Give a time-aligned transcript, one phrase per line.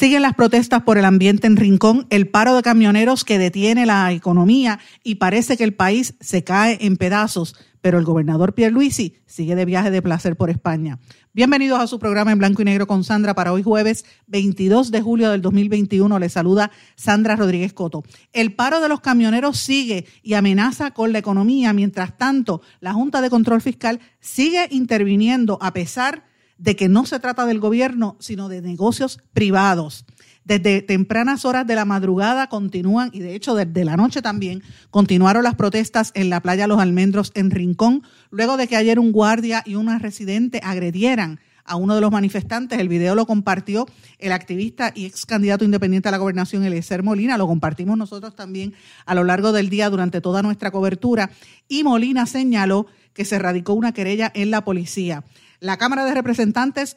[0.00, 4.10] Siguen las protestas por el ambiente en Rincón, el paro de camioneros que detiene la
[4.12, 9.54] economía y parece que el país se cae en pedazos, pero el gobernador Pierluisi sigue
[9.56, 10.98] de viaje de placer por España.
[11.34, 15.02] Bienvenidos a su programa en blanco y negro con Sandra para hoy jueves 22 de
[15.02, 16.18] julio del 2021.
[16.18, 18.02] Les saluda Sandra Rodríguez Coto.
[18.32, 21.74] El paro de los camioneros sigue y amenaza con la economía.
[21.74, 26.29] Mientras tanto, la Junta de Control Fiscal sigue interviniendo a pesar de
[26.64, 30.04] que no se trata del gobierno, sino de negocios privados.
[30.44, 35.44] Desde tempranas horas de la madrugada continúan, y de hecho desde la noche también, continuaron
[35.44, 39.62] las protestas en la playa Los Almendros en Rincón, luego de que ayer un guardia
[39.64, 42.80] y una residente agredieran a uno de los manifestantes.
[42.80, 43.86] El video lo compartió
[44.18, 47.38] el activista y ex candidato independiente a la gobernación, Eliezer Molina.
[47.38, 48.74] Lo compartimos nosotros también
[49.06, 51.30] a lo largo del día durante toda nuestra cobertura.
[51.68, 55.24] Y Molina señaló que se radicó una querella en la policía.
[55.60, 56.96] La Cámara de Representantes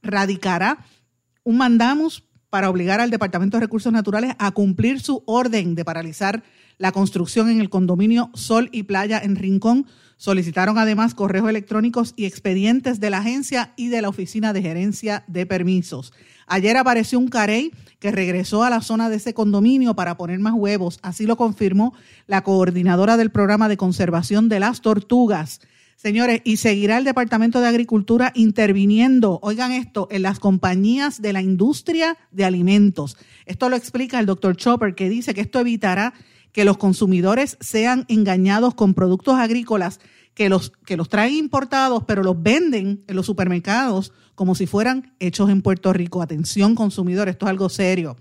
[0.00, 0.78] radicará
[1.42, 6.44] un mandamus para obligar al Departamento de Recursos Naturales a cumplir su orden de paralizar
[6.78, 9.86] la construcción en el condominio Sol y Playa en Rincón.
[10.18, 15.24] Solicitaron además correos electrónicos y expedientes de la agencia y de la Oficina de Gerencia
[15.26, 16.12] de Permisos.
[16.46, 20.54] Ayer apareció un carey que regresó a la zona de ese condominio para poner más
[20.54, 21.00] huevos.
[21.02, 21.92] Así lo confirmó
[22.28, 25.60] la coordinadora del programa de conservación de las tortugas.
[25.96, 31.40] Señores, y seguirá el Departamento de Agricultura interviniendo, oigan esto, en las compañías de la
[31.40, 33.16] industria de alimentos.
[33.46, 36.12] Esto lo explica el doctor Chopper, que dice que esto evitará
[36.52, 39.98] que los consumidores sean engañados con productos agrícolas
[40.34, 45.14] que los, que los traen importados, pero los venden en los supermercados como si fueran
[45.18, 46.20] hechos en Puerto Rico.
[46.20, 48.16] Atención, consumidores, esto es algo serio.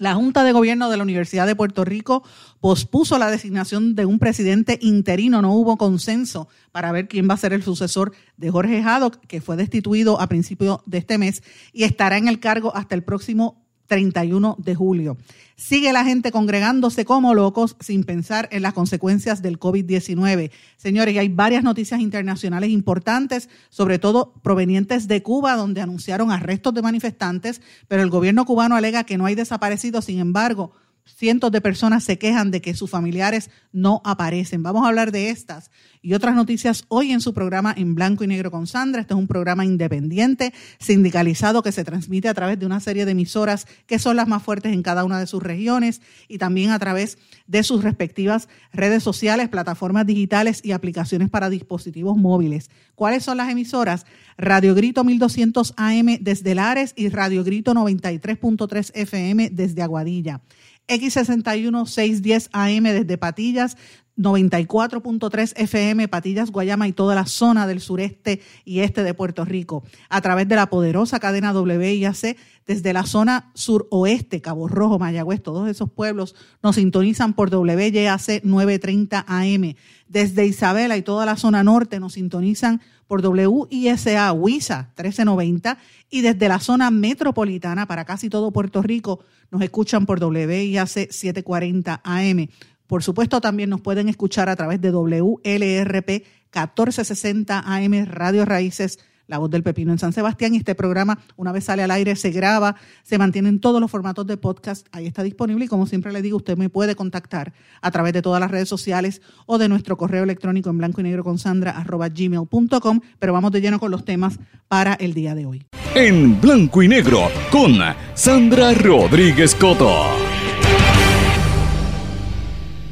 [0.00, 2.22] La Junta de Gobierno de la Universidad de Puerto Rico
[2.58, 5.42] pospuso la designación de un presidente interino.
[5.42, 9.42] No hubo consenso para ver quién va a ser el sucesor de Jorge Haddock, que
[9.42, 11.42] fue destituido a principios de este mes
[11.74, 15.16] y estará en el cargo hasta el próximo 31 de julio.
[15.56, 20.52] Sigue la gente congregándose como locos sin pensar en las consecuencias del COVID-19.
[20.76, 26.82] Señores, hay varias noticias internacionales importantes, sobre todo provenientes de Cuba, donde anunciaron arrestos de
[26.82, 30.04] manifestantes, pero el gobierno cubano alega que no hay desaparecidos.
[30.04, 30.72] Sin embargo,
[31.16, 34.62] cientos de personas se quejan de que sus familiares no aparecen.
[34.62, 35.70] Vamos a hablar de estas
[36.02, 39.02] y otras noticias hoy en su programa en blanco y negro con Sandra.
[39.02, 43.12] Este es un programa independiente, sindicalizado, que se transmite a través de una serie de
[43.12, 46.78] emisoras que son las más fuertes en cada una de sus regiones y también a
[46.78, 52.70] través de sus respectivas redes sociales, plataformas digitales y aplicaciones para dispositivos móviles.
[52.94, 54.06] ¿Cuáles son las emisoras?
[54.38, 60.40] Radio Grito 1200 AM desde Lares y Radio Grito 93.3 FM desde Aguadilla.
[60.90, 63.76] X61 610 AM desde Patillas,
[64.18, 69.82] 94.3 FM, Patillas, Guayama y toda la zona del sureste y este de Puerto Rico,
[70.08, 72.36] a través de la poderosa cadena WIAC
[72.66, 79.24] desde la zona suroeste, Cabo Rojo, Mayagüez, todos esos pueblos nos sintonizan por WYAC 930
[79.26, 79.74] AM.
[80.06, 85.78] Desde Isabela y toda la zona norte nos sintonizan por WISA WISA 1390
[86.10, 89.18] y desde la zona metropolitana para casi todo Puerto Rico
[89.50, 92.46] nos escuchan por WIAC 740 AM.
[92.86, 96.08] Por supuesto, también nos pueden escuchar a través de WLRP
[96.54, 100.52] 1460 AM Radio Raíces, La Voz del Pepino en San Sebastián.
[100.54, 103.90] Y este programa, una vez sale al aire, se graba, se mantiene en todos los
[103.90, 104.86] formatos de podcast.
[104.92, 108.22] Ahí está disponible y como siempre le digo, usted me puede contactar a través de
[108.22, 111.70] todas las redes sociales o de nuestro correo electrónico en blanco y negro con Sandra
[111.70, 113.00] arroba gmail.com.
[113.18, 114.38] Pero vamos de lleno con los temas
[114.68, 115.64] para el día de hoy.
[115.94, 117.78] En blanco y negro con
[118.14, 120.06] Sandra Rodríguez Coto.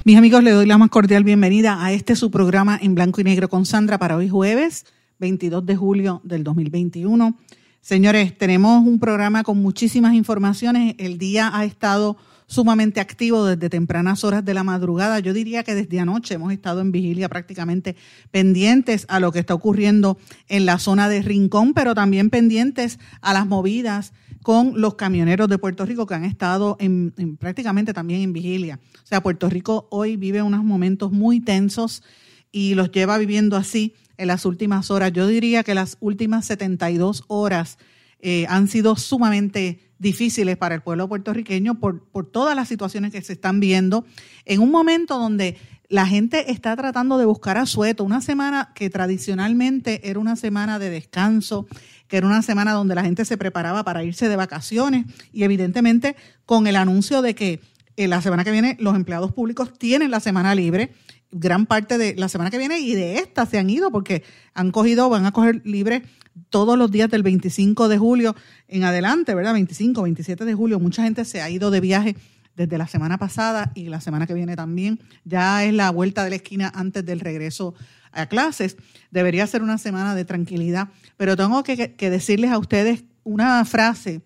[0.04, 3.24] Mis amigos, le doy la más cordial bienvenida a este su programa en blanco y
[3.24, 4.86] negro con Sandra para hoy jueves
[5.18, 7.36] 22 de julio del 2021.
[7.80, 10.94] Señores, tenemos un programa con muchísimas informaciones.
[10.98, 12.16] El día ha estado
[12.46, 15.20] sumamente activo desde tempranas horas de la madrugada.
[15.20, 17.94] Yo diría que desde anoche hemos estado en vigilia prácticamente
[18.30, 20.18] pendientes a lo que está ocurriendo
[20.48, 24.12] en la zona de Rincón, pero también pendientes a las movidas
[24.42, 28.80] con los camioneros de Puerto Rico que han estado en, prácticamente también en vigilia.
[29.04, 32.02] O sea, Puerto Rico hoy vive unos momentos muy tensos
[32.50, 35.12] y los lleva viviendo así en las últimas horas.
[35.12, 37.78] Yo diría que las últimas 72 horas
[38.20, 43.22] eh, han sido sumamente difíciles para el pueblo puertorriqueño por, por todas las situaciones que
[43.22, 44.04] se están viendo
[44.44, 45.56] en un momento donde
[45.88, 48.04] la gente está tratando de buscar asueto.
[48.04, 51.66] Una semana que tradicionalmente era una semana de descanso,
[52.08, 56.16] que era una semana donde la gente se preparaba para irse de vacaciones y evidentemente
[56.44, 57.60] con el anuncio de que
[57.96, 60.92] eh, la semana que viene los empleados públicos tienen la semana libre,
[61.30, 64.22] gran parte de la semana que viene y de esta se han ido porque
[64.54, 66.02] han cogido, van a coger libre
[66.50, 68.34] todos los días del 25 de julio
[68.68, 69.52] en adelante, ¿verdad?
[69.52, 70.80] 25, 27 de julio.
[70.80, 72.16] Mucha gente se ha ido de viaje
[72.56, 75.00] desde la semana pasada y la semana que viene también.
[75.24, 77.74] Ya es la vuelta de la esquina antes del regreso
[78.12, 78.76] a clases.
[79.10, 84.22] Debería ser una semana de tranquilidad, pero tengo que, decirles a ustedes una frase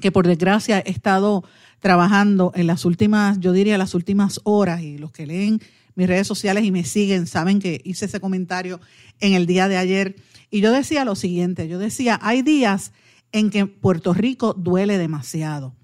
[0.00, 1.44] que por desgracia he estado
[1.80, 5.60] trabajando en las últimas, yo diría las últimas horas, y los que leen
[5.96, 8.80] mis redes sociales y me siguen saben que hice ese comentario
[9.18, 10.16] en el día de ayer.
[10.50, 12.92] Y yo decía lo siguiente, yo decía, hay días
[13.32, 15.74] en que Puerto Rico duele demasiado.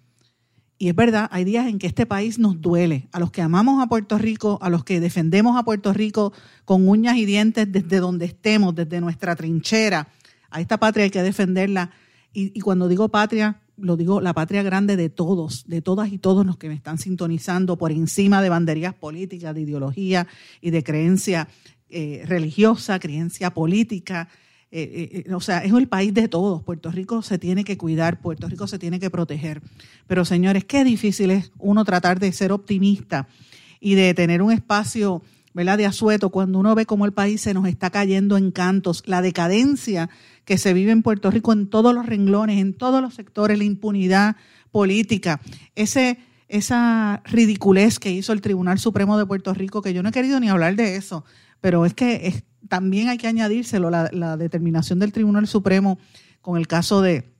[0.78, 3.08] Y es verdad, hay días en que este país nos duele.
[3.12, 6.32] A los que amamos a Puerto Rico, a los que defendemos a Puerto Rico
[6.64, 10.08] con uñas y dientes desde donde estemos, desde nuestra trinchera.
[10.50, 11.92] A esta patria hay que defenderla.
[12.32, 16.46] Y, cuando digo patria, lo digo la patria grande de todos, de todas y todos
[16.46, 20.26] los que me están sintonizando por encima de banderías políticas, de ideología
[20.60, 21.48] y de creencia
[21.88, 24.28] eh, religiosa, creencia política,
[24.74, 26.62] eh, eh, o sea, es el país de todos.
[26.62, 29.60] Puerto Rico se tiene que cuidar, Puerto Rico se tiene que proteger.
[30.06, 33.28] Pero señores, qué difícil es uno tratar de ser optimista
[33.80, 35.22] y de tener un espacio
[35.54, 35.78] ¿verdad?
[35.78, 39.22] de asueto cuando uno ve cómo el país se nos está cayendo en cantos, la
[39.22, 40.08] decadencia
[40.44, 43.64] que se vive en Puerto Rico en todos los renglones, en todos los sectores, la
[43.64, 44.36] impunidad
[44.70, 45.40] política,
[45.74, 46.18] ese,
[46.48, 50.40] esa ridiculez que hizo el Tribunal Supremo de Puerto Rico, que yo no he querido
[50.40, 51.24] ni hablar de eso,
[51.60, 55.98] pero es que es, también hay que añadírselo la, determinación del Tribunal Supremo
[56.40, 57.30] con el caso de,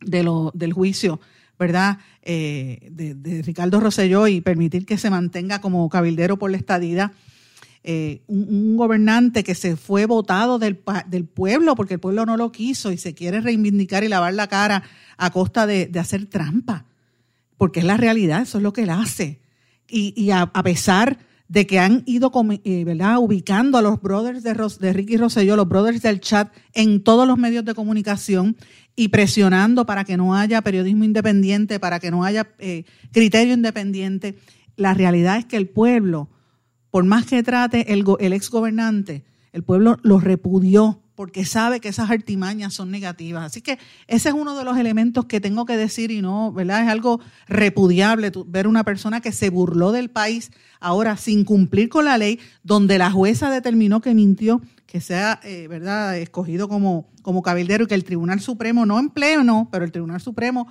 [0.00, 1.20] del juicio,
[1.58, 1.98] ¿verdad?
[2.22, 7.12] Eh, de, Ricardo Rosselló y permitir que se mantenga como cabildero por la estadía.
[7.88, 12.50] Eh, un, gobernante que se fue votado del, del, pueblo porque el pueblo no lo
[12.50, 14.82] quiso y se quiere reivindicar y lavar la cara
[15.16, 16.86] a costa de, hacer trampa,
[17.56, 19.38] porque es la realidad, eso es lo que él hace.
[19.86, 22.32] Y, a, pesar de que han ido
[22.64, 22.84] eh,
[23.20, 27.38] ubicando a los brothers de, de Ricky Rosselló, los brothers del chat, en todos los
[27.38, 28.56] medios de comunicación
[28.96, 32.82] y presionando para que no haya periodismo independiente, para que no haya eh,
[33.12, 34.36] criterio independiente.
[34.74, 36.30] La realidad es que el pueblo,
[36.96, 39.22] por más que trate el, el ex gobernante,
[39.52, 43.44] el pueblo lo repudió porque sabe que esas artimañas son negativas.
[43.44, 46.84] Así que ese es uno de los elementos que tengo que decir y no, ¿verdad?
[46.84, 52.06] Es algo repudiable ver una persona que se burló del país ahora sin cumplir con
[52.06, 57.42] la ley, donde la jueza determinó que mintió, que sea, eh, ¿verdad?, escogido como, como
[57.42, 60.66] cabildero y que el Tribunal Supremo, no en pleno, pero el Tribunal Supremo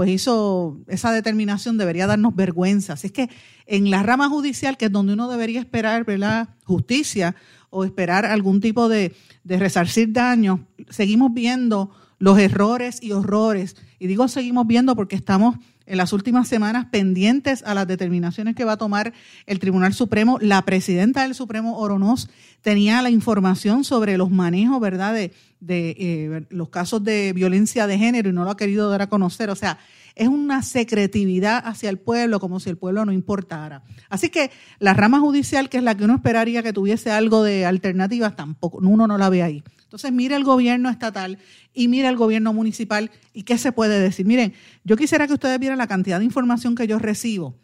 [0.00, 2.94] pues hizo esa determinación, debería darnos vergüenza.
[2.94, 3.28] Así es que
[3.66, 7.36] en la rama judicial, que es donde uno debería esperar, ¿verdad?, justicia,
[7.68, 9.14] o esperar algún tipo de,
[9.44, 13.76] resarcir daños, seguimos viendo los errores y horrores.
[13.98, 15.56] Y digo seguimos viendo porque estamos
[15.90, 19.12] en las últimas semanas pendientes a las determinaciones que va a tomar
[19.46, 20.38] el Tribunal Supremo.
[20.40, 22.28] La presidenta del Supremo, Oronoz,
[22.62, 27.98] tenía la información sobre los manejos, ¿verdad?, de, de eh, los casos de violencia de
[27.98, 29.50] género y no lo ha querido dar a conocer.
[29.50, 29.78] O sea,
[30.14, 33.82] es una secretividad hacia el pueblo, como si el pueblo no importara.
[34.08, 37.66] Así que la rama judicial, que es la que uno esperaría que tuviese algo de
[37.66, 39.64] alternativas, tampoco, uno no la ve ahí.
[39.90, 41.38] Entonces, mire el gobierno estatal
[41.74, 44.24] y mire el gobierno municipal y qué se puede decir.
[44.24, 44.54] Miren,
[44.84, 47.56] yo quisiera que ustedes vieran la cantidad de información que yo recibo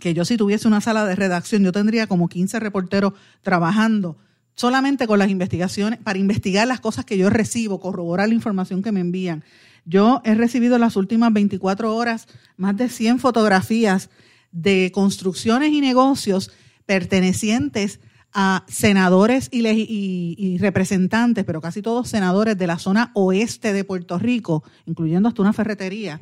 [0.00, 4.16] que yo si tuviese una sala de redacción, yo tendría como 15 reporteros trabajando
[4.54, 8.90] solamente con las investigaciones, para investigar las cosas que yo recibo, corroborar la información que
[8.90, 9.44] me envían.
[9.84, 12.26] Yo he recibido en las últimas 24 horas
[12.56, 14.10] más de 100 fotografías
[14.50, 16.50] de construcciones y negocios
[16.86, 18.00] pertenecientes
[18.32, 24.62] a senadores y, representantes, pero casi todos senadores de la zona oeste de Puerto Rico,
[24.84, 26.20] incluyendo hasta una ferretería,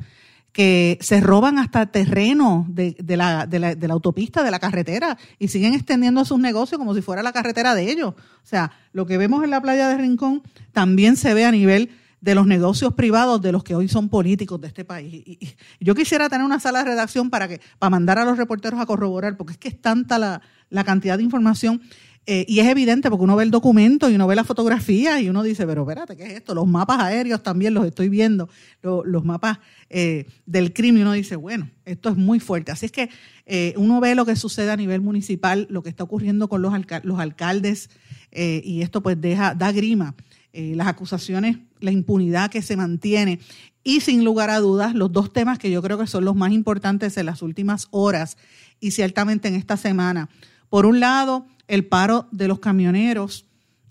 [0.51, 5.73] que se roban hasta terreno de, la, de, la, autopista, de la carretera, y siguen
[5.73, 8.13] extendiendo sus negocios como si fuera la carretera de ellos.
[8.15, 11.89] O sea, lo que vemos en la playa de Rincón también se ve a nivel
[12.21, 15.13] de los negocios privados de los que hoy son políticos de este país.
[15.13, 18.79] Y, yo quisiera tener una sala de redacción para que para mandar a los reporteros
[18.79, 20.41] a corroborar, porque es que es tanta la,
[20.83, 21.81] cantidad de información.
[22.27, 25.29] eh, y es evidente porque uno ve el documento y uno ve la fotografía y
[25.29, 26.55] uno dice, pero espérate, ¿qué es esto?
[26.55, 28.49] Los mapas aéreos también los estoy viendo,
[28.81, 29.59] los mapas
[29.91, 32.71] eh, del crimen, y uno dice, bueno, esto es muy fuerte.
[32.71, 33.09] Así es que
[33.45, 36.73] eh, uno ve lo que sucede a nivel municipal, lo que está ocurriendo con los,
[37.03, 37.89] los alcaldes,
[38.31, 40.13] y esto pues deja, da grima.
[40.51, 43.39] las acusaciones, la impunidad que se mantiene
[43.81, 46.51] y sin lugar a dudas los dos temas que yo creo que son los más
[46.51, 48.35] importantes en las últimas horas
[48.81, 50.27] y ciertamente en esta semana.
[50.69, 53.45] Por un lado, el paro de los camioneros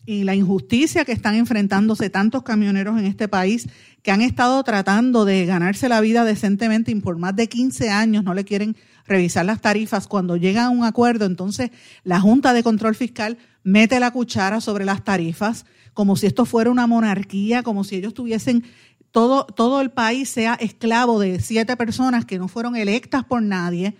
[0.06, 3.68] y la injusticia que están enfrentándose tantos camioneros en este país
[4.02, 8.22] que han estado tratando de ganarse la vida decentemente y por más de 15 años
[8.22, 8.76] no le quieren
[9.06, 10.06] revisar las tarifas.
[10.06, 11.70] Cuando llegan a un acuerdo, entonces
[12.02, 15.64] la Junta de Control Fiscal mete la cuchara sobre las tarifas
[15.94, 18.64] como si esto fuera una monarquía, como si ellos tuviesen
[19.12, 23.96] todo, todo el país sea esclavo de siete personas que no fueron electas por nadie,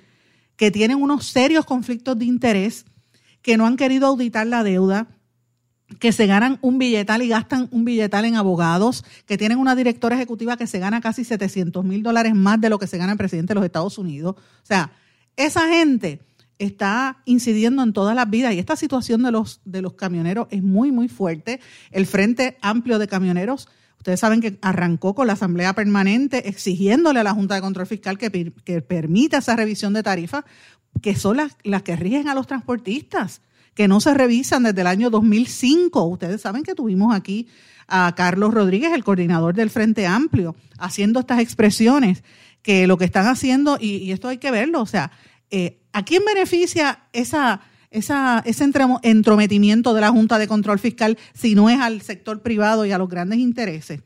[0.57, 2.85] que tienen unos serios conflictos de interés
[3.43, 5.09] que no han querido auditar la deuda,
[5.99, 10.17] que se ganan un billetal y gastan un billetal en abogados, que tienen una directora
[10.17, 13.19] ejecutiva que se gana casi 700 mil dólares más de lo que se gana el
[13.19, 14.37] presidente de los Estados Unidos.
[14.37, 14.93] O sea,
[15.37, 16.21] esa gente
[16.59, 20.63] está incidiendo en todas las vidas y esta situación de los, de los camioneros es
[20.63, 21.61] muy, muy fuerte.
[21.91, 23.69] El Frente Amplio de Camioneros,
[24.05, 28.19] ustedes saben que arrancó con la Asamblea Permanente exigiéndole a la Junta de Control Fiscal
[28.19, 30.45] que, que permita esa revisión de tarifas
[31.01, 33.41] que son las, las que rigen a los transportistas,
[33.75, 36.05] que no se revisan desde el año 2005.
[36.05, 37.49] Ustedes saben que tuvimos aquí
[37.89, 42.23] a Carlos Rodríguez, el coordinador del Frente Amplio, haciendo estas expresiones,
[42.63, 45.13] que lo que están haciendo, y, esto hay que verlo, o sea,
[45.51, 47.63] eh, ¿a quién beneficia esa,
[47.95, 48.71] esa, ese
[49.03, 52.99] entrometimiento de la Junta de Control Fiscal si no es al sector privado y a
[52.99, 54.01] los grandes intereses?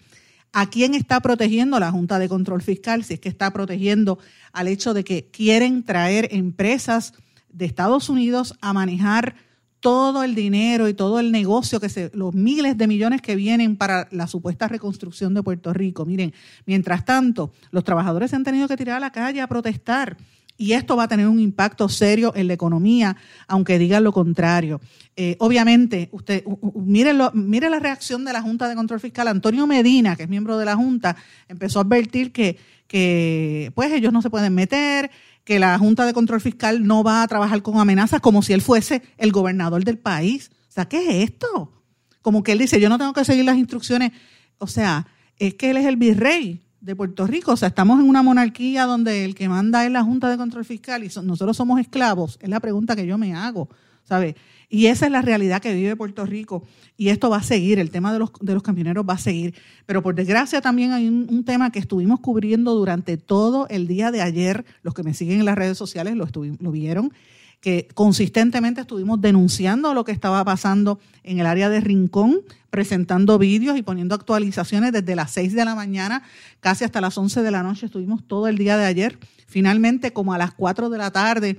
[0.53, 3.05] ¿A quién está protegiendo la Junta de Control Fiscal?
[3.05, 4.19] Si es que está protegiendo
[4.53, 7.15] al hecho de que quieren traer empresas
[7.51, 9.35] de Estados Unidos a manejar
[9.81, 13.77] todo el dinero y todo el negocio, que se, los miles de millones que vienen
[13.77, 16.05] para la supuesta reconstrucción de Puerto Rico.
[16.05, 16.35] Miren,
[16.67, 20.17] mientras tanto, los trabajadores se han tenido que tirar a la calle a protestar
[20.61, 24.81] y esto va a tener un impacto serio en la economía, aunque digan lo contrario.
[25.17, 29.29] Eh, obviamente, usted mire, mire la reacción de la Junta de Control Fiscal.
[29.29, 34.13] Antonio Medina, que es miembro de la Junta, empezó a advertir que, que pues ellos
[34.13, 35.13] no se pueden meter,
[35.45, 38.61] que la Junta de Control Fiscal no va a trabajar con amenazas como si él
[38.61, 40.51] fuese el gobernador del país.
[40.69, 41.73] O sea, ¿qué es esto?
[42.21, 44.11] Como que él dice, yo no tengo que seguir las instrucciones.
[44.59, 45.07] O sea,
[45.39, 47.53] es que él es el virrey de Puerto Rico.
[47.53, 50.65] O sea, estamos en una monarquía donde el que manda es la Junta de Control
[50.65, 52.39] Fiscal y nosotros somos esclavos.
[52.41, 53.69] Es la pregunta que yo me hago,
[54.05, 54.37] ¿sabe?
[54.71, 56.63] Y esa es la realidad que vive Puerto Rico.
[56.97, 59.55] Y esto va a seguir, el tema de los, de los camioneros va a seguir.
[59.87, 64.21] Pero por desgracia también hay un, tema que estuvimos cubriendo durante todo el día de
[64.21, 64.65] ayer.
[64.83, 66.29] Los que me siguen en las redes sociales lo,
[66.61, 67.13] lo vieron
[67.61, 73.77] que consistentemente estuvimos denunciando lo que estaba pasando en el área de Rincón, presentando vídeos
[73.77, 76.23] y poniendo actualizaciones desde las 6 de la mañana
[76.61, 77.87] casi hasta las 11 de la noche.
[77.87, 79.19] Estuvimos todo el día de ayer.
[79.47, 81.59] Finalmente, como a las 4 de la tarde,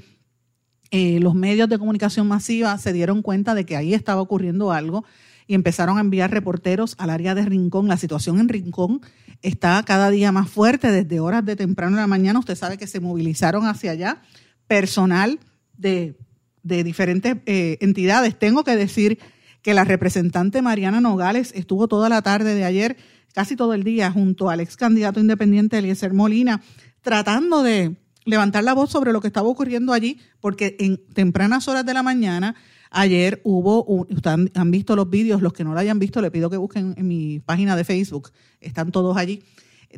[0.91, 5.03] eh, los medios de comunicación masiva se dieron cuenta de que ahí estaba ocurriendo algo
[5.47, 7.87] y empezaron a enviar reporteros al área de Rincón.
[7.87, 9.01] La situación en Rincón
[9.41, 12.39] está cada día más fuerte desde horas de temprano en la mañana.
[12.39, 14.21] Usted sabe que se movilizaron hacia allá
[14.67, 15.39] personal
[15.79, 16.15] de,
[16.63, 18.37] diferentes eh, entidades.
[18.37, 19.19] Tengo que decir
[19.61, 22.97] que la representante Mariana Nogales estuvo toda la tarde de ayer,
[23.33, 26.61] casi todo el día, junto al ex candidato independiente Eliezer Molina,
[27.01, 31.85] tratando de levantar la voz sobre lo que estaba ocurriendo allí, porque en tempranas horas
[31.85, 32.55] de la mañana,
[32.91, 36.49] ayer hubo, ustedes han visto los vídeos, los que no lo hayan visto, le pido
[36.49, 39.43] que busquen en mi página de Facebook, están todos allí.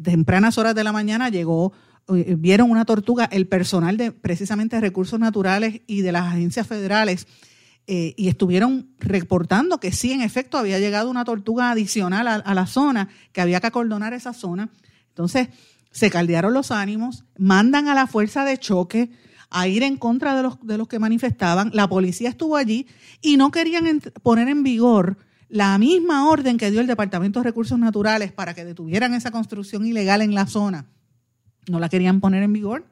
[0.03, 1.73] Tempranas horas de la mañana llegó
[2.07, 7.27] vieron una tortuga, el personal de precisamente recursos naturales y de las agencias federales,
[7.87, 12.67] eh, y estuvieron reportando que sí, en efecto, había llegado una tortuga adicional a, la
[12.67, 14.69] zona, que había que acordonar esa zona.
[15.09, 15.49] Entonces,
[15.91, 19.11] se caldearon los ánimos, mandan a la fuerza de choque
[19.49, 21.71] a ir en contra de los, de los que manifestaban.
[21.73, 22.87] La policía estuvo allí
[23.21, 25.17] y no querían poner en vigor
[25.49, 29.85] la misma orden que dio el Departamento de Recursos Naturales para que detuvieran esa construcción
[29.85, 30.85] ilegal en la zona
[31.67, 32.85] no la querían poner en vigor.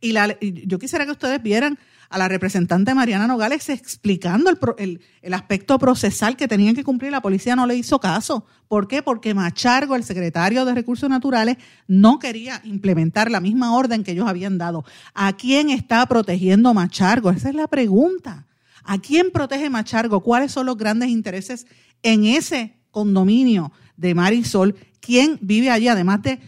[0.00, 5.34] Y, la, yo quisiera que ustedes vieran a la representante Mariana Nogales explicando el, el,
[5.34, 7.12] aspecto procesal que tenían que cumplir.
[7.12, 8.44] La policía no le hizo caso.
[8.66, 9.02] ¿Por qué?
[9.02, 14.26] Porque Machargo, el secretario de Recursos Naturales, no quería implementar la misma orden que ellos
[14.26, 14.84] habían dado.
[15.14, 17.30] ¿A quién está protegiendo Machargo?
[17.30, 18.46] Esa es la pregunta.
[18.82, 20.20] ¿A quién protege Machargo?
[20.20, 21.66] ¿Cuáles son los grandes intereses
[22.02, 24.74] en ese condominio de Marisol?
[25.00, 25.86] ¿Quién vive allí?
[25.86, 26.40] Además de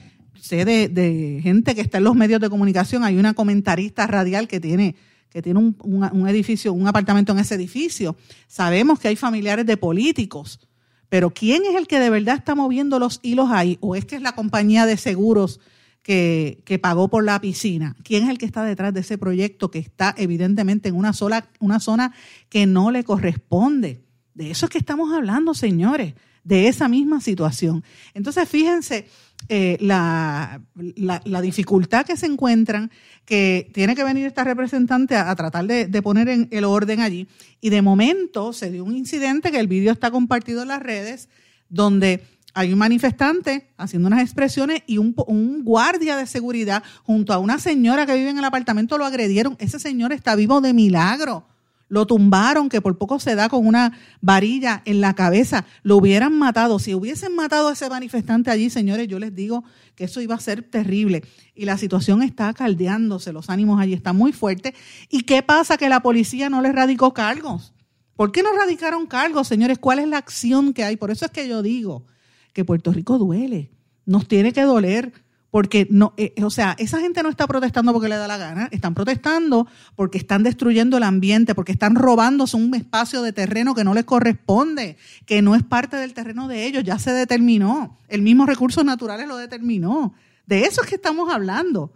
[0.42, 4.60] sé de, gente que está en los medios de comunicación, hay una comentarista radial que
[4.60, 4.96] tiene
[5.30, 8.16] que tiene un, un, edificio, un apartamento en ese edificio.
[8.48, 10.60] Sabemos que hay familiares de políticos,
[11.08, 13.78] pero ¿quién es el que de verdad está moviendo los hilos ahí?
[13.80, 15.58] ¿O es que es la compañía de seguros
[16.02, 17.96] que, que, pagó por la piscina?
[18.04, 21.48] ¿Quién es el que está detrás de ese proyecto que está evidentemente en una, sola,
[21.60, 22.12] una zona
[22.50, 24.04] que no le corresponde?
[24.34, 26.12] De eso es que estamos hablando, señores,
[26.44, 27.84] de esa misma situación.
[28.12, 29.06] Entonces, fíjense
[29.48, 32.90] eh, la, la, dificultad que se encuentran,
[33.24, 37.28] que tiene que venir esta representante a, tratar de, de, poner en el orden allí.
[37.60, 41.28] Y de momento se dio un incidente que el vídeo está compartido en las redes,
[41.68, 42.22] donde
[42.54, 47.58] hay un manifestante haciendo unas expresiones y un, un, guardia de seguridad junto a una
[47.58, 49.56] señora que vive en el apartamento lo agredieron.
[49.58, 51.46] Ese señor está vivo de milagro
[51.92, 56.32] lo tumbaron, que por poco se da con una varilla en la cabeza, lo hubieran
[56.38, 56.78] matado.
[56.78, 59.62] Si hubiesen matado a ese manifestante allí, señores, yo les digo
[59.94, 61.22] que eso iba a ser terrible.
[61.54, 64.72] Y la situación está caldeándose, los ánimos allí están muy fuertes.
[65.10, 65.76] ¿Y qué pasa?
[65.76, 67.74] Que la policía no les radicó cargos.
[68.16, 69.76] ¿Por qué no radicaron cargos, señores?
[69.78, 70.96] ¿Cuál es la acción que hay?
[70.96, 72.06] Por eso es que yo digo
[72.54, 73.70] que Puerto Rico duele.
[74.06, 75.12] Nos tiene que doler
[75.52, 78.70] porque no, eh, o sea, esa gente no está protestando porque le da la gana,
[78.72, 83.84] están protestando porque están destruyendo el ambiente, porque están robándose un espacio de terreno que
[83.84, 88.22] no les corresponde, que no es parte del terreno de ellos, ya se determinó, el
[88.22, 90.14] mismo recursos naturales lo determinó.
[90.46, 91.92] De eso es que estamos hablando.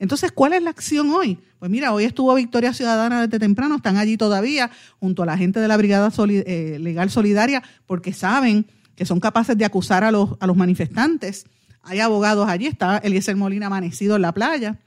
[0.00, 1.38] Entonces, ¿cuál es la acción hoy?
[1.60, 5.60] Pues mira, hoy estuvo Victoria Ciudadana desde temprano, están allí todavía junto a la gente
[5.60, 10.30] de la Brigada eh, Legal Solidaria porque saben que son capaces de acusar a los,
[10.40, 11.46] a los manifestantes
[11.82, 14.78] hay abogados allí, está Eliezer Molina amanecido en la playa.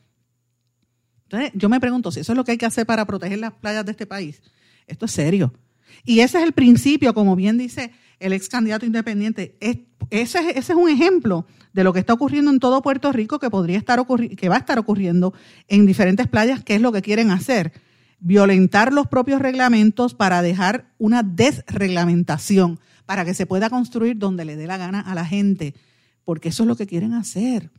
[1.24, 3.54] Entonces, yo me pregunto si eso es lo que hay que hacer para proteger las
[3.54, 4.42] playas de este país.
[4.86, 5.54] Esto es serio.
[6.04, 9.58] Y ese es el principio, como bien dice el ex candidato independiente.
[10.10, 13.78] ese, es un ejemplo de lo que está ocurriendo en todo Puerto Rico, que podría
[13.78, 14.06] estar
[14.38, 15.34] que va a estar ocurriendo
[15.68, 17.74] en diferentes playas, que es lo que quieren hacer.
[18.20, 24.56] Violentar los propios reglamentos para dejar una desreglamentación, para que se pueda construir donde le
[24.56, 25.74] dé la gana a la gente
[26.32, 27.72] porque eso es lo que quieren hacer,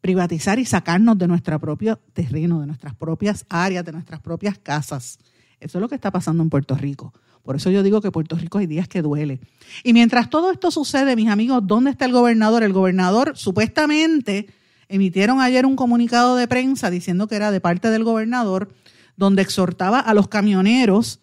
[0.00, 5.18] privatizar y sacarnos de nuestro propio terreno, de nuestras propias áreas, de nuestras propias casas.
[5.60, 7.12] Eso es lo que está pasando en Puerto Rico.
[7.42, 9.40] Por eso yo digo que Puerto Rico hay días que duele.
[9.84, 12.62] Y mientras todo esto sucede, mis amigos, ¿dónde está el gobernador?
[12.62, 14.48] El gobernador supuestamente
[14.88, 18.72] emitieron ayer un comunicado de prensa diciendo que era de parte del gobernador,
[19.18, 21.20] donde exhortaba a los camioneros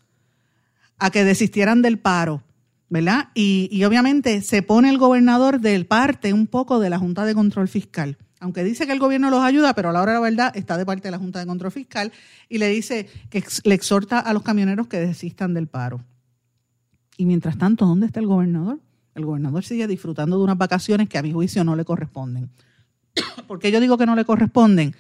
[1.00, 2.44] a que desistieran del paro.
[2.90, 3.30] ¿Verdad?
[3.34, 7.68] Y, obviamente se pone el gobernador del parte un poco de la Junta de Control
[7.68, 8.18] Fiscal.
[8.40, 10.78] Aunque dice que el gobierno los ayuda, pero a la hora de la verdad está
[10.78, 12.12] de parte de la Junta de Control Fiscal
[12.50, 16.02] y le dice que le exhorta a los camioneros que desistan del paro.
[17.18, 18.80] Y mientras tanto, ¿dónde está el gobernador?
[19.16, 22.50] El gobernador sigue disfrutando de unas vacaciones que a mi juicio no le corresponden.
[23.48, 24.94] ¿Por qué yo digo que no le corresponden?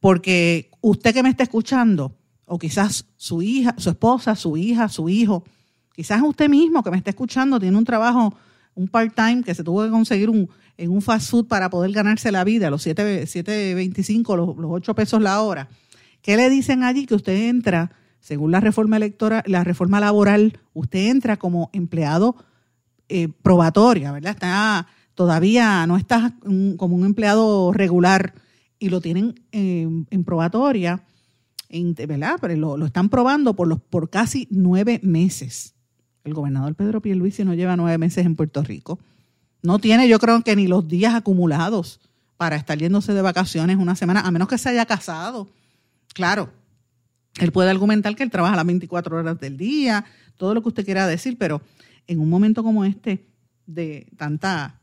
[0.00, 5.08] Porque usted que me está escuchando, o quizás su hija, su esposa, su hija, su
[5.08, 5.44] hijo,
[5.98, 8.32] Quizás usted mismo que me está escuchando tiene un trabajo,
[8.76, 10.30] un part-time que se tuvo que conseguir
[10.76, 15.20] en un fast food para poder ganarse la vida, los 7.25, los, los 8 pesos
[15.20, 15.68] la hora.
[16.22, 17.04] ¿Qué le dicen allí?
[17.04, 22.36] Que usted entra, según la reforma electoral, la reforma laboral, usted entra como empleado
[23.08, 24.34] eh, probatoria, ¿verdad?
[24.34, 26.32] Está, todavía no está
[26.76, 28.34] como un empleado regular
[28.78, 31.04] y lo tienen en probatoria,
[31.68, 32.36] ¿verdad?
[32.40, 35.74] Pero lo, lo, están probando por, los, por casi nueve meses.
[36.24, 38.98] El gobernador Pedro Pierluisi no lleva nueve meses en Puerto Rico.
[39.62, 42.00] No tiene, yo creo que ni los días acumulados
[42.36, 45.48] para estar yéndose de vacaciones una semana, a menos que se haya casado.
[46.14, 46.50] Claro,
[47.38, 50.04] él puede argumentar que él trabaja las 24 horas del día,
[50.36, 51.60] todo lo que usted quiera decir, pero
[52.06, 53.26] en un momento como este,
[53.66, 54.77] de tanta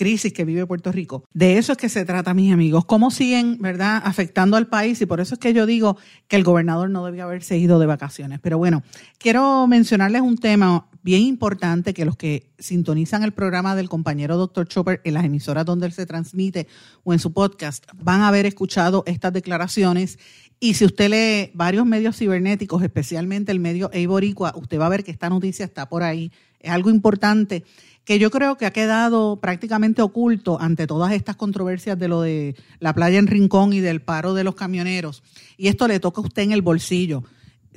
[0.00, 1.24] crisis que vive Puerto Rico.
[1.34, 2.86] De eso es que se trata, mis amigos.
[2.86, 4.98] ¿Cómo siguen, verdad, afectando al país?
[5.02, 7.84] Y por eso es que yo digo que el gobernador no debía haberse ido de
[7.84, 8.40] vacaciones.
[8.40, 8.82] Pero bueno,
[9.18, 14.66] quiero mencionarles un tema bien importante que los que sintonizan el programa del compañero Dr.
[14.68, 16.66] Chopper en las emisoras donde él se transmite
[17.04, 20.18] o en su podcast van a haber escuchado estas declaraciones.
[20.60, 25.04] Y si usted lee varios medios cibernéticos, especialmente el medio Eiboricua, usted va a ver
[25.04, 26.32] que esta noticia está por ahí.
[26.58, 27.64] Es algo importante
[28.04, 32.56] que yo creo que ha quedado prácticamente oculto ante todas estas controversias de lo de
[32.78, 35.22] la playa en Rincón y del paro de los camioneros.
[35.56, 37.22] Y esto le toca a usted en el bolsillo.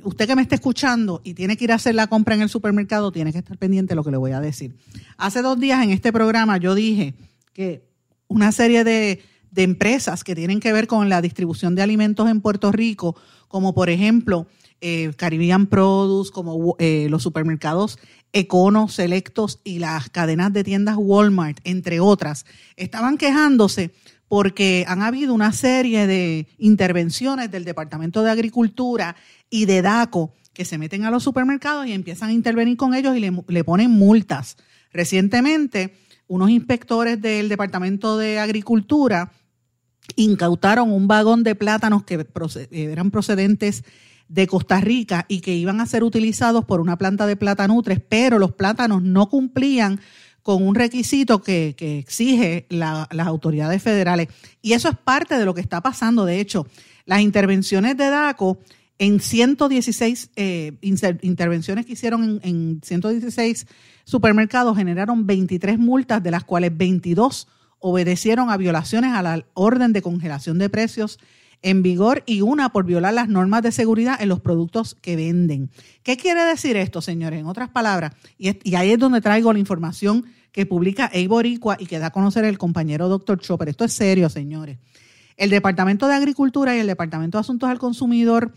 [0.02, 2.48] Usted que me está escuchando y tiene que ir a hacer la compra en el
[2.48, 4.74] supermercado, tiene que estar pendiente de lo que le voy a decir.
[5.16, 7.14] Hace dos días en este programa yo dije
[7.52, 7.86] que
[8.26, 12.40] una serie de, de empresas que tienen que ver con la distribución de alimentos en
[12.40, 13.16] Puerto Rico,
[13.48, 14.48] como por ejemplo
[14.80, 17.98] eh, Caribbean Produce, como eh, los supermercados
[18.34, 22.44] Econo, Selectos y las cadenas de tiendas Walmart, entre otras,
[22.76, 23.92] estaban quejándose
[24.26, 29.14] porque han habido una serie de intervenciones del Departamento de Agricultura
[29.48, 33.16] y de DACO que se meten a los supermercados y empiezan a intervenir con ellos
[33.16, 34.56] y le, ponen multas.
[34.92, 35.94] Recientemente,
[36.26, 39.30] unos inspectores del Departamento de Agricultura
[40.16, 42.26] incautaron un vagón de plátanos que
[42.72, 43.84] eran procedentes
[44.34, 48.40] de Costa Rica y que iban a ser utilizados por una planta de platanutres, pero
[48.40, 50.00] los plátanos no cumplían
[50.42, 54.28] con un requisito que, exige las autoridades federales.
[54.60, 56.24] Y eso es parte de lo que está pasando.
[56.24, 56.66] De hecho,
[57.06, 58.58] las intervenciones de DACO
[58.98, 63.66] en 116 eh, intervenciones que hicieron en, en 116
[64.04, 67.46] supermercados generaron 23 multas, de las cuales 22
[67.78, 71.20] obedecieron a violaciones a la orden de congelación de precios
[71.64, 75.70] en vigor y una por violar las normas de seguridad en los productos que venden.
[76.02, 77.40] ¿Qué quiere decir esto, señores?
[77.40, 81.98] En otras palabras, y, ahí es donde traigo la información que publica Eiboricua y que
[81.98, 83.70] da a conocer el compañero doctor Chopper.
[83.70, 84.76] Esto es serio, señores.
[85.38, 88.52] El Departamento de Agricultura y el Departamento de Asuntos al Consumidor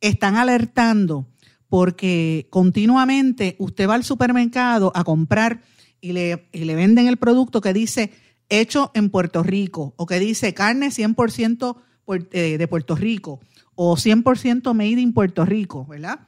[0.00, 1.26] están alertando
[1.68, 5.62] porque continuamente usted va al supermercado a comprar
[6.00, 8.12] y le, y le venden el producto que dice
[8.48, 11.82] hecho en Puerto Rico o que dice carne 100% eh,
[12.18, 13.40] de Puerto Rico
[13.74, 16.20] o 100% made in Puerto Rico, ¿verdad?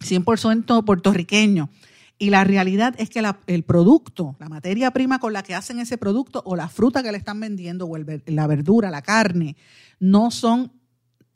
[0.00, 1.70] 100% puertorriqueño.
[2.18, 5.98] Y la realidad es que el producto, la materia prima con la que hacen ese
[5.98, 9.56] producto o la fruta que le están vendiendo o la verdura, la carne,
[9.98, 10.72] no son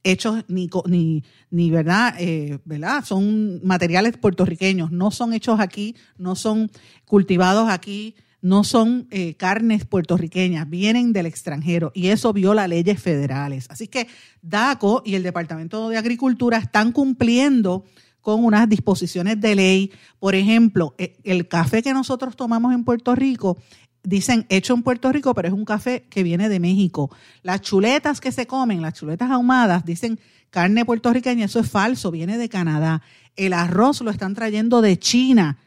[0.04, 2.14] hechos ni, ni, ni ¿verdad?
[2.18, 3.04] Eh, ¿verdad?
[3.04, 6.70] Son materiales puertorriqueños, no son hechos aquí, no son
[7.04, 13.66] cultivados aquí, no son eh, carnes puertorriqueñas, vienen del extranjero y eso viola leyes federales.
[13.68, 14.06] Así que
[14.42, 17.84] DACO y el Departamento de Agricultura están cumpliendo
[18.20, 19.92] con unas disposiciones de ley.
[20.18, 23.58] Por ejemplo, e, el café que nosotros tomamos en Puerto Rico,
[24.02, 27.10] dicen hecho en Puerto Rico, pero es un café que viene de México.
[27.42, 30.20] Las chuletas que se comen, las chuletas ahumadas, dicen
[30.50, 33.02] carne puertorriqueña, eso es falso, viene de Canadá.
[33.36, 35.58] El arroz lo están trayendo de China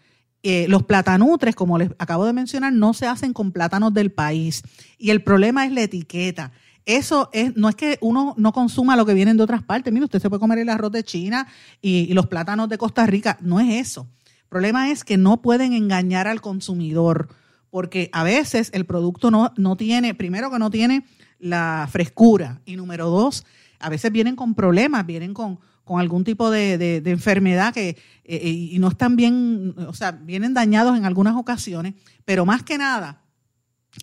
[0.43, 4.63] eh, los platanutres, como les acabo de mencionar, no se hacen con plátanos del país.
[4.97, 6.51] Y el problema es la etiqueta.
[6.85, 9.93] Eso es, no es que uno no consuma lo que viene de otras partes.
[9.93, 11.47] Mire, usted se puede comer el arroz de China
[11.79, 13.37] y, los plátanos de Costa Rica.
[13.41, 14.07] No es eso.
[14.43, 17.29] El problema es que no pueden engañar al consumidor,
[17.69, 21.05] porque a veces el producto no, no tiene, primero que no tiene
[21.39, 23.45] la frescura, y número dos,
[23.79, 28.49] a veces vienen con problemas, vienen con, con algún tipo de, enfermedad que, eh, eh,
[28.49, 33.23] y no están bien, o sea, vienen dañados en algunas ocasiones, pero más que nada,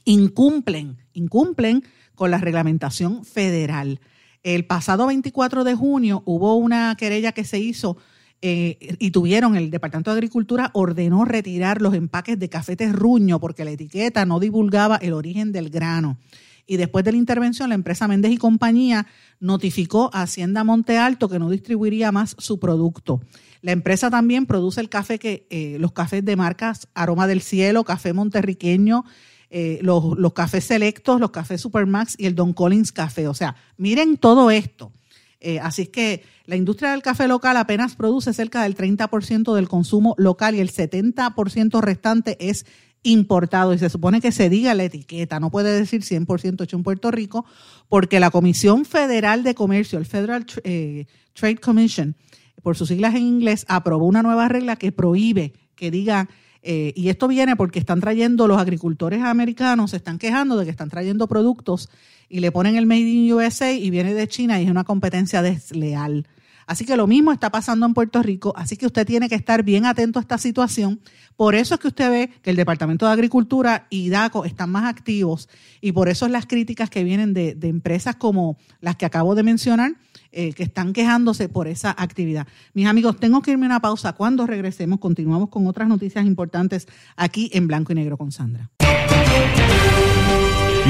[0.04, 4.00] incumplen, incumplen con la reglamentación federal.
[4.42, 7.96] El pasado 24 de junio hubo una querella que se hizo
[8.40, 13.64] eh, y tuvieron, el Departamento de Agricultura ordenó retirar los empaques de café terruño porque
[13.64, 16.18] la etiqueta no divulgaba el origen del grano
[16.68, 19.06] y después de la intervención la empresa Méndez y compañía
[19.40, 23.20] notificó a Hacienda Monte Alto que no distribuiría más su producto.
[23.62, 27.82] La empresa también produce el café que eh, los cafés de marcas Aroma del Cielo,
[27.82, 29.04] Café Monterriqueño,
[29.50, 33.26] eh, los, los, cafés selectos, los cafés Supermax y el Don Collins Café.
[33.26, 34.92] O sea, miren todo esto.
[35.40, 39.68] Eh, así es que la industria del café local apenas produce cerca del 30% del
[39.68, 42.66] consumo local y el 70% restante es
[43.02, 43.72] importado.
[43.72, 47.10] Y se supone que se diga la etiqueta, no puede decir 100% hecho en Puerto
[47.10, 47.44] Rico,
[47.88, 52.16] porque la Comisión Federal de Comercio, el Federal eh, Trade Commission,
[52.62, 56.28] por sus siglas en inglés, aprobó una nueva regla que prohíbe que diga,
[56.62, 60.70] eh, y esto viene porque están trayendo los agricultores americanos, se están quejando de que
[60.70, 61.88] están trayendo productos
[62.28, 65.42] y le ponen el Made in USA y viene de China y es una competencia
[65.42, 66.26] desleal.
[66.68, 69.62] Así que lo mismo está pasando en Puerto Rico, así que usted tiene que estar
[69.62, 71.00] bien atento a esta situación.
[71.34, 74.84] Por eso es que usted ve que el Departamento de Agricultura y DACO están más
[74.84, 75.48] activos
[75.80, 79.44] y por eso es las críticas que vienen de, empresas como las que acabo de
[79.44, 79.92] mencionar,
[80.32, 82.46] eh, que están quejándose por esa actividad.
[82.74, 84.12] Mis amigos, tengo que irme a una pausa.
[84.12, 86.86] Cuando regresemos, continuamos con otras noticias importantes
[87.16, 88.70] aquí en Blanco y Negro con Sandra.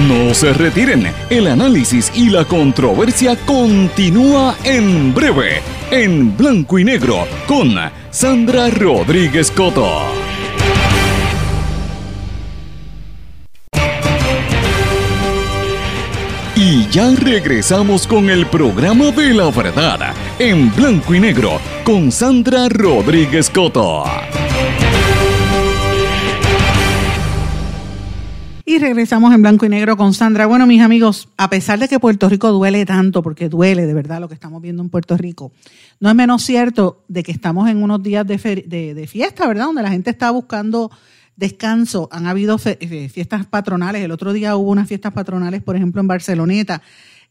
[0.07, 7.27] No se retiren, el análisis y la controversia continúa en breve, en blanco y negro,
[7.48, 7.74] con
[8.11, 10.27] Sandra Rodríguez Coto.
[16.90, 23.51] Ya regresamos con el programa de la verdad, en blanco y negro, con Sandra Rodríguez
[23.51, 24.05] Coto.
[28.64, 30.46] Y regresamos en blanco y negro con Sandra.
[30.46, 34.20] Bueno, mis amigos, a pesar de que Puerto Rico duele tanto, porque duele de verdad
[34.20, 35.53] lo que estamos viendo en Puerto Rico,
[36.01, 38.38] no es menos cierto de que estamos en unos días de,
[39.09, 39.66] fiesta, ¿verdad?
[39.66, 40.90] Donde la gente está buscando
[41.38, 44.03] descanso han habido eh, fiestas patronales.
[44.03, 46.83] El otro día hubo unas fiestas patronales, por ejemplo, en Barceloneta,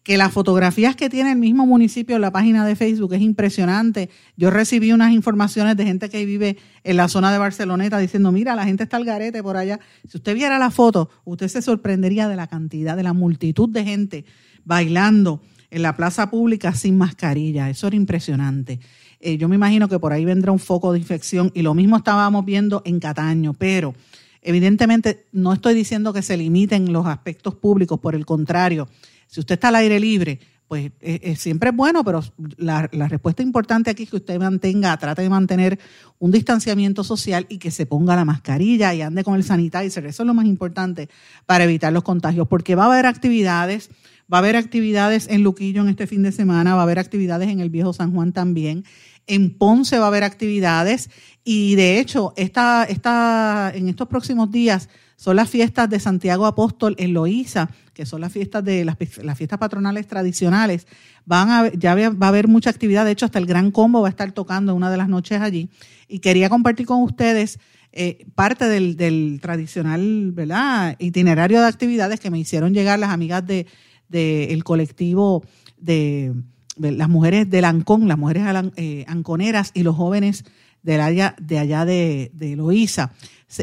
[0.01, 4.09] que las fotografías que tiene el mismo municipio en la página de Facebook es impresionante.
[4.37, 8.55] Yo recibí unas informaciones de gente que vive en la zona de Barceloneta diciendo, mira,
[8.55, 9.81] la gente está al garete por allá.
[10.07, 13.83] Si usted viera la foto, usted se sorprendería de la cantidad, de la multitud de
[13.83, 14.25] gente
[14.63, 17.69] bailando en la plaza pública sin mascarilla.
[17.69, 18.79] Eso era impresionante.
[19.19, 21.97] Eh, yo me imagino que por ahí vendrá un foco de infección y lo mismo
[21.97, 23.95] estábamos viendo en Cataño, pero
[24.41, 28.87] evidentemente no estoy diciendo que se limiten los aspectos públicos, por el contrario,
[29.27, 32.21] si usted está al aire libre, pues eh, eh, siempre es bueno, pero
[32.57, 35.79] la, respuesta importante aquí es que usted mantenga, trate de mantener
[36.19, 40.05] un distanciamiento social y que se ponga la mascarilla y ande con el sanitizer.
[40.05, 41.09] Eso es lo más importante
[41.45, 43.89] para evitar los contagios, porque va a haber actividades,
[44.31, 47.47] va a haber actividades en Luquillo en este fin de semana, va a haber actividades
[47.47, 48.83] en el Viejo San Juan también.
[49.27, 51.09] En Ponce va a haber actividades
[51.43, 56.95] y de hecho esta, esta, en estos próximos días son las fiestas de Santiago Apóstol
[56.99, 60.87] en Loíza, que son las fiestas de las, fiestas patronales tradicionales.
[61.25, 64.11] Van ya va a haber mucha actividad, de hecho hasta el Gran Combo va a
[64.11, 65.69] estar tocando una de las noches allí.
[66.07, 67.59] Y quería compartir con ustedes
[67.91, 70.95] eh, parte del, tradicional ¿verdad?
[70.99, 73.65] itinerario de actividades que me hicieron llegar las amigas del
[74.09, 75.43] de, colectivo
[75.77, 76.33] de
[76.79, 78.43] las mujeres de Ancón, las mujeres
[78.75, 80.45] eh, anconeras y los jóvenes
[80.83, 82.57] del área de allá de, de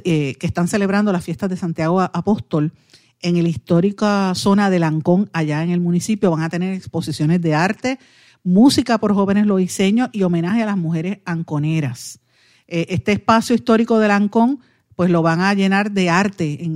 [0.04, 2.72] eh, que están celebrando las fiestas de Santiago Apóstol
[3.22, 6.30] en la histórica zona de Lancón, allá en el municipio.
[6.30, 7.98] Van a tener exposiciones de arte,
[8.42, 12.20] música por jóvenes loiseños y homenaje a las mujeres anconeras.
[12.68, 14.60] Eh, este espacio histórico de Lancón
[14.96, 16.70] pues lo van a llenar de arte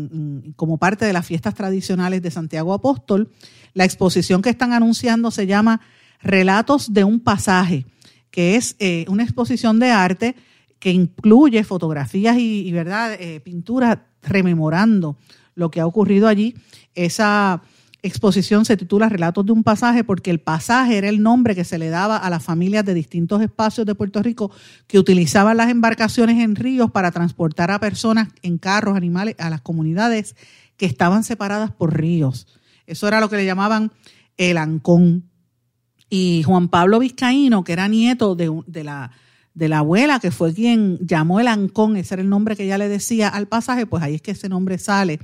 [0.57, 3.31] como parte de las fiestas tradicionales de Santiago Apóstol.
[3.75, 5.81] La exposición que están anunciando se llama
[6.21, 7.87] Relatos de un pasaje,
[8.31, 10.35] que es eh, una exposición de arte
[10.79, 15.17] que incluye fotografías y, verdad eh, pinturas rememorando
[15.55, 16.55] lo que ha ocurrido allí.
[16.95, 17.63] Esa
[18.03, 21.79] exposición se titula Relatos de un pasaje porque el pasaje era el nombre que se
[21.79, 24.53] le daba a las familias de distintos espacios de Puerto Rico
[24.87, 29.61] que utilizaban las embarcaciones en ríos para transportar a personas en carros, animales, a las
[29.61, 30.37] comunidades
[30.77, 32.47] que estaban separadas por ríos.
[32.87, 33.91] Eso era lo que le llamaban
[34.37, 35.25] el ancón.
[36.11, 39.11] Y Juan Pablo Vizcaíno, que era nieto de, de, la,
[39.55, 42.79] de la abuela, que fue quien llamó el Ancón, ese era el nombre que ella
[42.79, 45.19] le decía al pasaje, pues ahí es que ese nombre sale.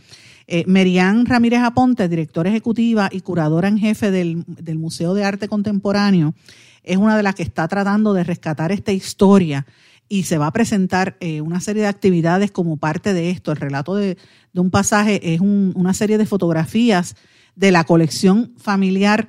[0.46, 4.44] Eh, Merian Ramírez Aponte, directora ejecutiva y curadora en jefe del,
[4.76, 6.34] Museo de Arte Contemporáneo,
[6.82, 9.66] es una de las que está tratando de rescatar esta historia
[10.06, 13.52] y se va a presentar eh, una serie de actividades como parte de esto.
[13.52, 14.18] El relato de,
[14.52, 17.16] un pasaje es una serie de fotografías
[17.56, 19.28] de la colección familiar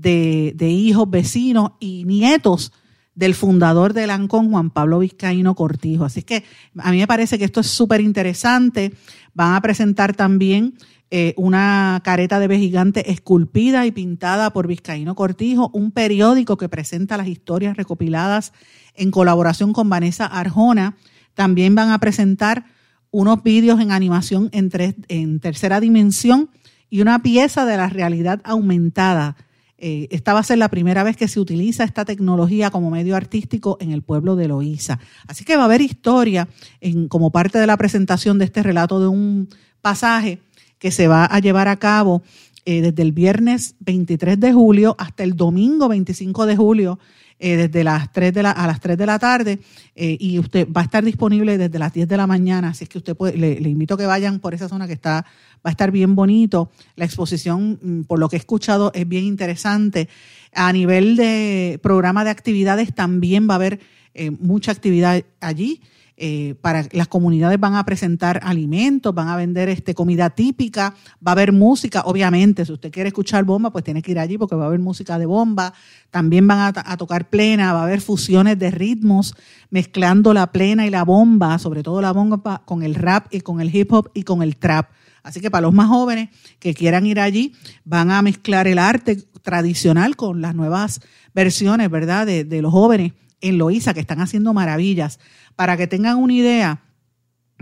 [0.00, 2.72] de, hijos, vecinos y nietos
[3.14, 6.04] del fundador del ANCON, Juan Pablo Vizcaíno Cortijo.
[6.04, 6.44] Así que
[6.76, 8.92] a mí me parece que esto es súper interesante.
[9.32, 10.74] Van a presentar también
[11.10, 17.16] eh, una careta de gigante esculpida y pintada por Vizcaíno Cortijo, un periódico que presenta
[17.16, 18.52] las historias recopiladas
[18.94, 20.96] en colaboración con Vanessa Arjona.
[21.32, 22.66] También van a presentar
[23.10, 24.70] unos vídeos en animación en,
[25.08, 26.50] en tercera dimensión
[26.90, 29.36] y una pieza de la realidad aumentada
[29.78, 33.14] eh, esta va a ser la primera vez que se utiliza esta tecnología como medio
[33.14, 34.98] artístico en el pueblo de Loíza.
[35.26, 36.48] Así que va a haber historia
[36.80, 39.48] en, como parte de la presentación de este relato de un
[39.82, 40.40] pasaje
[40.78, 42.22] que se va a llevar a cabo
[42.64, 46.98] eh, desde el viernes 23 de julio hasta el domingo 25 de julio
[47.38, 49.58] eh, desde las 3 de la, a las 3 de la tarde
[49.94, 52.88] eh, y usted va a estar disponible desde las 10 de la mañana, así es
[52.88, 55.70] que usted puede, le, invito a que vayan por esa zona que está, va a
[55.70, 56.70] estar bien bonito.
[56.94, 60.08] La exposición, mm, por lo que he escuchado, es bien interesante.
[60.54, 63.80] A nivel de programa de actividades también va a haber
[64.14, 65.82] eh, mucha actividad allí.
[66.18, 71.32] Eh, para las comunidades van a presentar alimentos, van a vender este comida típica, va
[71.32, 74.56] a haber música, obviamente, si usted quiere escuchar bomba, pues tiene que ir allí porque
[74.56, 75.74] va a haber música de bomba,
[76.10, 79.34] también van a, tocar plena, va a haber fusiones de ritmos,
[79.68, 83.60] mezclando la plena y la bomba, sobre todo la bomba con el rap y con
[83.60, 84.88] el hip hop y con el trap.
[85.22, 87.52] Así que para los más jóvenes que quieran ir allí,
[87.84, 91.02] van a mezclar el arte tradicional con las nuevas
[91.34, 95.18] versiones, ¿verdad?, de, de los jóvenes en Loíza, que están haciendo maravillas.
[95.54, 96.82] Para que tengan una idea,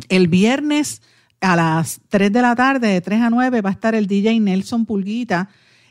[0.08, 1.02] el viernes
[1.40, 4.40] a las 3 de la tarde, de 3 a 9, va a estar el DJ
[4.40, 5.48] Nelson Pulguita.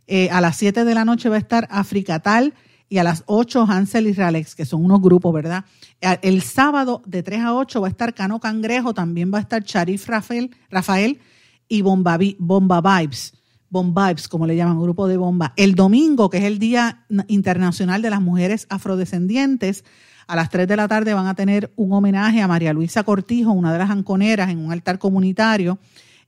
[0.08, 2.54] Eh, a las 7 de la noche va a estar Africatal
[2.89, 5.65] y a las 8 Hansel y Ralex, que son unos grupos, ¿verdad?
[6.22, 9.63] El sábado de 3 a 8 va a estar Cano Cangrejo, también va a estar
[9.63, 11.19] Charif Rafael, Rafael
[11.67, 13.34] y Bomba Vibes.
[13.73, 15.51] Bomba Vibes, como le llaman, grupo de bomba.
[15.57, 19.83] El domingo, que es el Día Internacional de las Mujeres Afrodescendientes,
[20.27, 23.51] A las 3 de la tarde van a tener un homenaje a María Luisa Cortijo,
[23.51, 25.79] una de las anconeras, en un altar comunitario.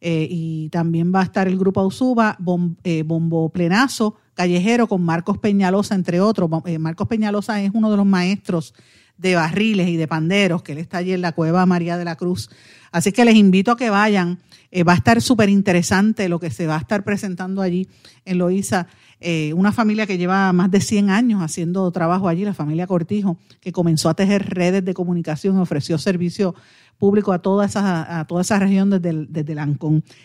[0.01, 2.37] Eh, y también va a estar el grupo Ausuba,
[2.83, 6.49] eh, Bombo Plenazo, Callejero, con Marcos Peñalosa, entre otros.
[6.65, 8.73] Eh, Marcos Peñalosa es uno de los maestros
[9.17, 12.15] de barriles y de panderos, que él está allí en la cueva María de la
[12.15, 12.49] Cruz.
[12.91, 14.39] Así que les invito a que vayan.
[14.77, 17.87] Eh, va a estar súper interesante lo que se va a estar presentando allí
[18.25, 18.87] en Loíza.
[19.21, 23.37] Eh, una familia que lleva más de 100 años haciendo trabajo allí, la familia Cortijo,
[23.61, 26.55] que comenzó a tejer redes de comunicación, ofreció servicio
[26.97, 29.59] público a toda esa, a toda esa región desde el, desde el.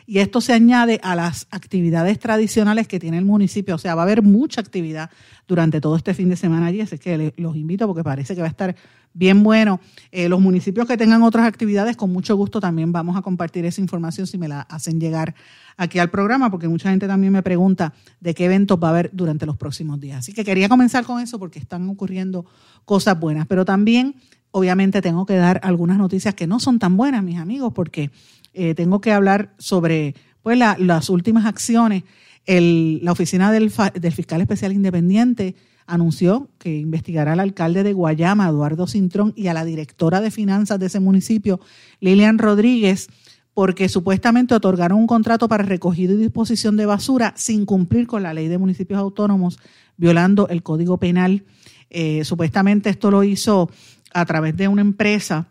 [0.06, 3.74] Y esto se añade a las actividades tradicionales que tiene el municipio.
[3.74, 5.10] O sea, va a haber mucha actividad
[5.48, 8.46] durante todo este fin de semana allí, así que los invito porque parece que va
[8.46, 8.76] a estar
[9.12, 9.80] bien bueno.
[10.12, 13.80] Eh, los municipios que tengan otras actividades, con mucho gusto también vamos a compartir esa
[13.80, 15.34] información si me la hacen llegar
[15.76, 19.10] aquí al programa, porque mucha gente también me pregunta de qué eventos va a haber
[19.12, 20.18] durante los próximos días.
[20.18, 22.44] Así que quería comenzar con eso porque están ocurriendo
[22.84, 24.16] cosas buenas, pero también
[24.52, 28.10] obviamente tengo que dar algunas noticias que no son tan buenas, mis amigos, porque
[28.52, 32.04] eh, tengo que hablar sobre pues, las últimas acciones.
[32.46, 35.54] la oficina del, del, fiscal especial independiente
[35.86, 40.78] anunció que investigará al alcalde de Guayama, Eduardo Cintrón, y a la directora de finanzas
[40.78, 41.60] de ese municipio,
[42.00, 43.08] Lilian Rodríguez,
[43.54, 48.32] porque supuestamente otorgaron un contrato para recogido y disposición de basura sin cumplir con la
[48.32, 49.58] ley de municipios autónomos,
[49.96, 51.44] violando el código penal.
[51.90, 53.68] Eh, supuestamente esto lo hizo
[54.12, 55.48] a través de una empresa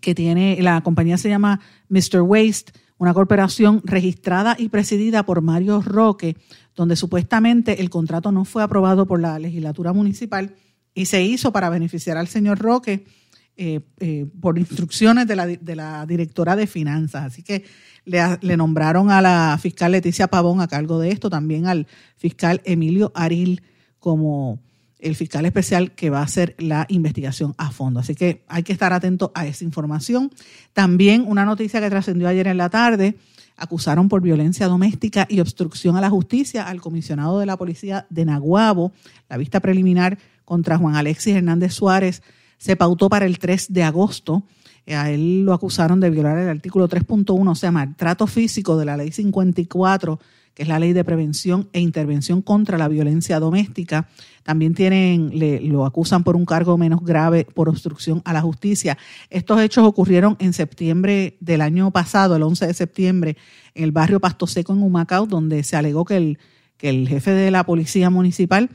[0.00, 2.20] que tiene, la compañía se llama Mr.
[2.22, 6.36] Waste, una corporación registrada y presidida por Mario Roque,
[6.76, 10.54] donde supuestamente el contrato no fue aprobado por la legislatura municipal
[10.94, 13.06] y se hizo para beneficiar al señor Roque
[13.56, 17.24] eh, eh, por instrucciones de la, de la, directora de finanzas.
[17.24, 17.64] Así que
[18.04, 22.62] le, le, nombraron a la fiscal Leticia Pavón a cargo de esto, también al fiscal
[22.64, 23.62] Emilio Aril
[23.98, 24.62] como
[25.02, 28.00] el fiscal especial que va a hacer la investigación a fondo.
[28.00, 30.30] Así que hay que estar atento a esa información.
[30.72, 33.16] También una noticia que trascendió ayer en la tarde,
[33.56, 38.24] acusaron por violencia doméstica y obstrucción a la justicia al comisionado de la policía de
[38.24, 38.92] Naguabo.
[39.28, 42.22] La vista preliminar contra Juan Alexis Hernández Suárez
[42.56, 44.44] se pautó para el 3 de agosto.
[44.88, 48.96] A él lo acusaron de violar el artículo 3.1, o sea, maltrato físico de la
[48.96, 50.18] ley 54
[50.60, 54.08] es la ley de prevención e intervención contra la violencia doméstica.
[54.42, 58.98] También tienen, le, lo acusan por un cargo menos grave por obstrucción a la justicia.
[59.30, 63.36] Estos hechos ocurrieron en septiembre del año pasado, el 11 de septiembre,
[63.74, 66.38] en el barrio Pasto Seco en Humacao, donde se alegó que el,
[66.76, 68.68] que el jefe de la policía municipal,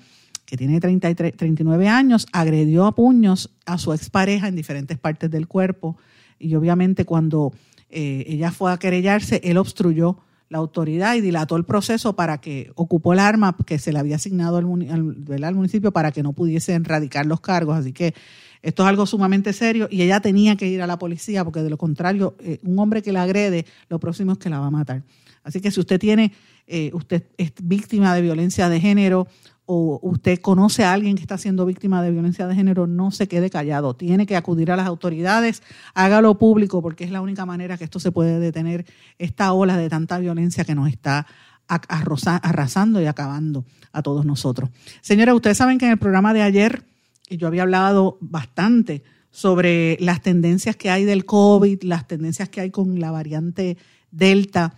[0.46, 5.48] que tiene 33, 39 años, agredió a puños a su expareja en diferentes partes del
[5.48, 5.98] cuerpo.
[6.40, 7.54] Y obviamente cuando
[7.92, 10.18] eh, ella fue a querellarse, él obstruyó
[10.50, 14.18] la autoridad y dilató el proceso para que ocupó el arma que se le había
[14.18, 17.76] asignado al, municipio para que no pudiesen erradicar los cargos.
[17.76, 18.14] Así que
[18.62, 21.70] esto es algo sumamente serio y ella tenía que ir a la policía porque de
[21.70, 24.72] lo contrario, eh, un hombre que la agrede, lo próximo es que la va a
[24.72, 25.04] matar.
[25.44, 26.32] Así que si usted tiene,
[26.68, 29.28] eh, usted es víctima de violencia de género
[29.66, 33.28] o usted conoce a alguien que está siendo víctima de violencia de género, no se
[33.28, 33.96] quede callado.
[33.96, 38.00] Tiene que acudir a las autoridades, hágalo público, porque es la única manera que esto
[38.00, 38.86] se puede detener,
[39.18, 41.26] esta ola de tanta violencia que nos está
[41.68, 44.70] arrasando y acabando a todos nosotros.
[45.02, 46.84] Señora, ustedes saben que en el programa de ayer
[47.30, 52.70] yo había hablado bastante sobre las tendencias que hay del COVID, las tendencias que hay
[52.70, 53.78] con la variante
[54.12, 54.76] Delta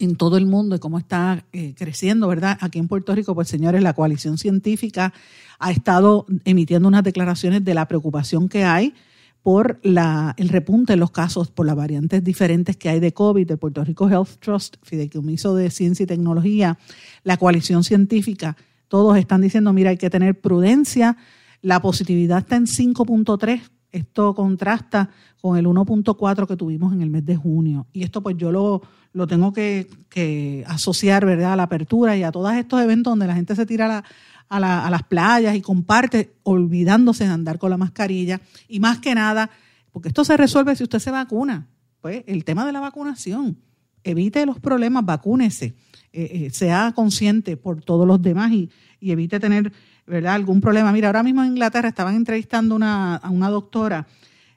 [0.00, 2.58] en todo el mundo y cómo está eh, creciendo, ¿verdad?
[2.60, 5.12] Aquí en Puerto Rico, pues señores, la coalición científica
[5.58, 8.94] ha estado emitiendo unas declaraciones de la preocupación que hay
[9.42, 13.50] por la, el repunte en los casos por las variantes diferentes que hay de COVID,
[13.50, 16.78] el Puerto Rico Health Trust, Fideicomiso de Ciencia y Tecnología,
[17.22, 18.56] la coalición científica,
[18.88, 21.16] todos están diciendo, mira, hay que tener prudencia,
[21.62, 23.60] la positividad está en 5.3,
[23.92, 27.86] esto contrasta con el 1.4 que tuvimos en el mes de junio.
[27.92, 32.32] Y esto pues yo lo, lo tengo que, asociar, ¿verdad?, a la apertura y a
[32.32, 34.04] todos estos eventos donde la gente se tira
[34.48, 38.40] a, las playas y comparte, olvidándose de andar con la mascarilla.
[38.68, 39.50] Y más que nada,
[39.92, 41.66] porque esto se resuelve si usted se vacuna.
[42.00, 43.58] Pues el tema de la vacunación.
[44.02, 45.74] Evite los problemas, vacúnese.
[46.12, 48.68] Eh, eh, sea consciente por todos los demás y,
[49.00, 49.72] evite tener
[50.10, 50.34] ¿verdad?
[50.34, 50.92] algún problema.
[50.92, 54.06] Mira, ahora mismo en Inglaterra estaban entrevistando una, a una doctora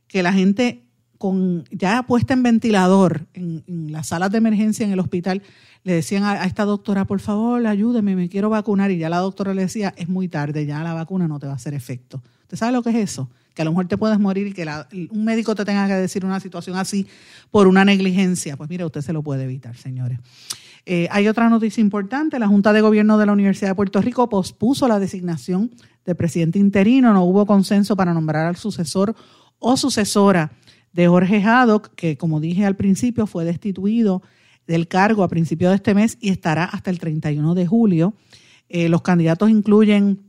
[0.07, 0.83] que la gente
[1.17, 5.41] con ya puesta en ventilador en, las salas de emergencia en el hospital,
[5.83, 8.91] le decían a, esta doctora, por favor, ayúdeme, me quiero vacunar.
[8.91, 11.53] Y ya la doctora le decía, es muy tarde, ya la vacuna no te va
[11.53, 12.21] a hacer efecto.
[12.41, 13.29] ¿Usted sabe lo que es eso?
[13.53, 14.67] Que a lo mejor te puedes morir y que
[15.11, 17.07] un médico te tenga que decir una situación así
[17.51, 18.57] por una negligencia.
[18.57, 20.19] Pues mira, usted se lo puede evitar, señores.
[20.85, 22.39] Eh, hay otra noticia importante.
[22.39, 25.71] La Junta de Gobierno de la Universidad de Puerto Rico pospuso la designación
[26.05, 27.13] de presidente interino.
[27.13, 29.15] No hubo consenso para nombrar al sucesor
[29.59, 30.51] o sucesora
[30.91, 34.21] de Jorge Haddock, que como dije al principio fue destituido
[34.67, 38.13] del cargo a principios de este mes y estará hasta el 31 de julio.
[38.69, 40.21] Eh, los candidatos incluyen,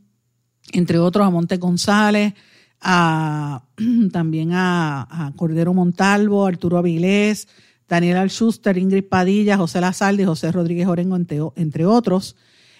[0.73, 2.35] entre otros, a Monte González,
[2.81, 3.65] a,
[4.13, 7.49] también a, Cordero Montalvo, Arturo Avilés,
[7.89, 12.37] Daniel Alschuster, Ingrid Padilla, José Lazalde y José Rodríguez Orengo, entre, otros.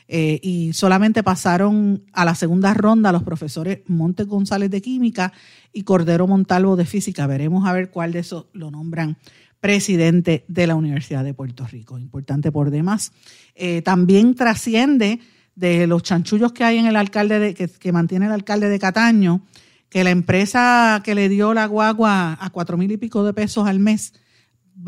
[0.07, 5.33] Eh, y solamente pasaron a la segunda ronda los profesores Montes González de Química
[5.73, 7.27] y Cordero Montalvo de Física.
[7.27, 9.17] Veremos a ver cuál de esos lo nombran
[9.61, 11.99] presidente de la Universidad de Puerto Rico.
[11.99, 13.13] Importante por demás.
[13.55, 15.21] Eh, también trasciende
[15.55, 19.41] de los chanchullos que hay en el alcalde de, que, mantiene el alcalde de Cataño,
[19.89, 23.67] que la empresa que le dio la guagua a cuatro mil y pico de pesos
[23.67, 24.13] al mes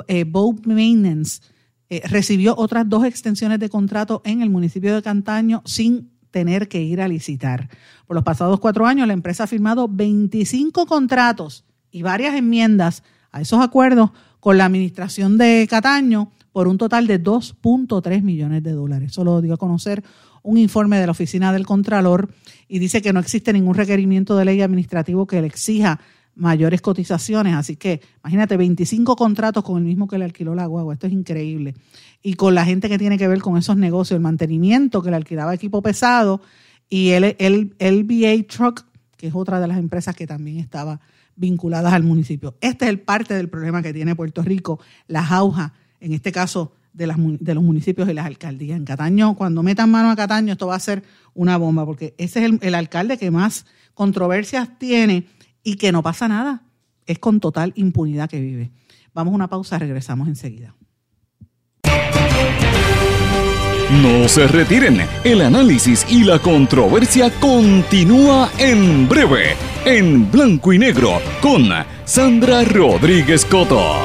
[0.09, 1.41] eh, Boat Maintenance
[1.89, 6.83] eh, recibió otras dos extensiones de contrato en el municipio de Cantaño sin tener que
[6.83, 7.69] ir a licitar.
[8.07, 13.41] Por los pasados cuatro años, la empresa ha firmado 25 contratos y varias enmiendas a
[13.41, 14.11] esos acuerdos
[14.41, 19.13] con la administración de Cataño por un total de 2.3 millones de dólares.
[19.13, 20.03] Eso lo dio a conocer
[20.43, 22.31] un informe de la Oficina del Contralor
[22.69, 26.01] y dice que no existe ningún requerimiento de ley administrativo que le exija
[26.37, 27.55] mayores cotizaciones.
[27.55, 30.95] Así que imagínate, 25 contratos con el mismo que le alquiló la guagua.
[30.95, 31.75] Esto es increíble.
[32.23, 35.17] Y con la gente que tiene que ver con esos negocios, el mantenimiento, que le
[35.17, 36.41] alquilaba equipo pesado,
[36.89, 38.85] y el, el, el LBA Truck,
[39.17, 41.01] que es otra de las empresas que también estaba
[41.35, 42.57] vinculadas al municipio.
[42.61, 44.79] Este es el parte del problema que tiene Puerto Rico,
[45.09, 48.77] la jauja, en este caso de, las, de los municipios y las alcaldías.
[48.77, 51.03] En Cataño, cuando metan mano a Cataño, esto va a ser
[51.35, 55.27] una bomba, porque ese es el, el alcalde que más controversias tiene
[55.67, 56.63] y que no pasa nada.
[57.07, 58.71] Es con total impunidad que vive.
[59.13, 60.77] Vamos a una pausa, regresamos enseguida.
[64.03, 71.19] No se retiren, el análisis y la controversia continúa en breve, en blanco y negro,
[71.43, 71.65] con
[72.05, 73.97] Sandra Rodríguez Coto.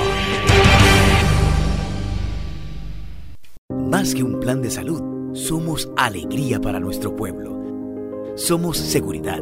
[3.88, 7.52] Más que un plan de salud, somos alegría para nuestro pueblo.
[8.36, 9.42] Somos seguridad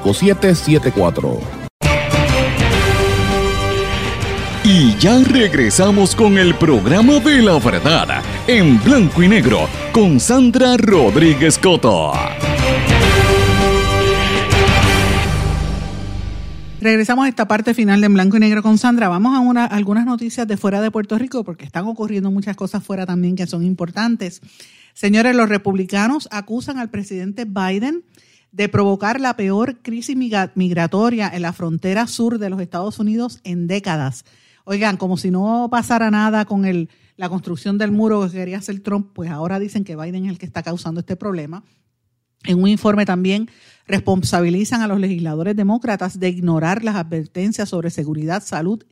[0.00, 1.40] 5774.
[4.64, 10.76] Y ya regresamos con el programa de la verdad en blanco y negro con Sandra
[10.76, 12.12] Rodríguez Coto.
[16.80, 19.08] Regresamos a esta parte final de En Blanco y Negro con Sandra.
[19.08, 22.84] Vamos a, una, algunas noticias de fuera de Puerto Rico porque están ocurriendo muchas cosas
[22.84, 24.40] fuera también que son importantes.
[24.94, 28.04] Señores, los republicanos acusan al presidente Biden
[28.52, 33.66] de provocar la peor crisis migratoria en la frontera sur de los Estados Unidos en
[33.66, 34.24] décadas.
[34.64, 38.80] Oigan, como si no pasara nada con el, la construcción del muro que quería hacer
[38.80, 41.64] Trump, pues ahora dicen que Biden es el que está causando este problema.
[42.44, 43.50] En un informe también
[43.86, 48.84] responsabilizan a los legisladores demócratas de ignorar las advertencias sobre seguridad, salud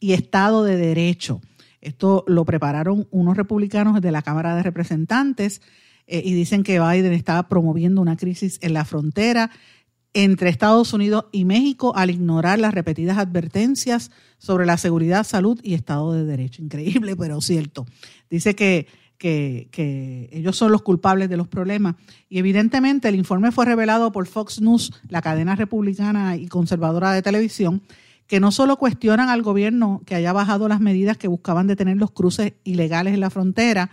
[0.00, 1.40] y Estado de Derecho.
[1.80, 5.60] Esto lo prepararon unos republicanos de la Cámara de Representantes
[6.08, 9.50] eh, y dicen que Biden está promoviendo una crisis en la frontera
[10.14, 15.74] entre Estados Unidos y México al ignorar las repetidas advertencias sobre la seguridad, salud y
[15.74, 16.62] Estado de Derecho.
[16.62, 17.84] Increíble, pero cierto.
[18.30, 18.86] Dice que,
[19.18, 21.96] que, que, ellos son los culpables de los problemas.
[22.30, 27.20] Y evidentemente el informe fue revelado por Fox News, la cadena republicana y conservadora de
[27.20, 27.82] televisión,
[28.26, 32.12] que no solo cuestionan al gobierno que haya bajado las medidas que buscaban detener los
[32.12, 33.90] cruces ilegales en la frontera,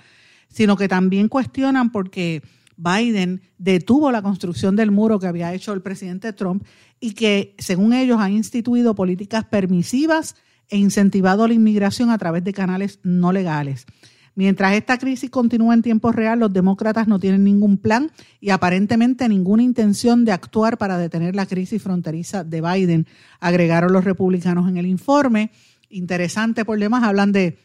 [0.55, 2.41] sino que también cuestionan porque
[2.77, 6.63] Biden detuvo la construcción del muro que había hecho el presidente Trump
[7.01, 10.37] y que, según ellos, ha instituido políticas permisivas
[10.69, 13.85] e incentivado la inmigración a través de canales no legales.
[14.33, 19.27] Mientras esta crisis continúa en tiempo real, los demócratas no tienen ningún plan y aparentemente
[19.27, 23.07] ninguna intención de actuar para detener la crisis fronteriza de Biden,
[23.41, 25.51] agregaron los republicanos en el informe.
[25.89, 27.57] Interesante por demás, hablan de,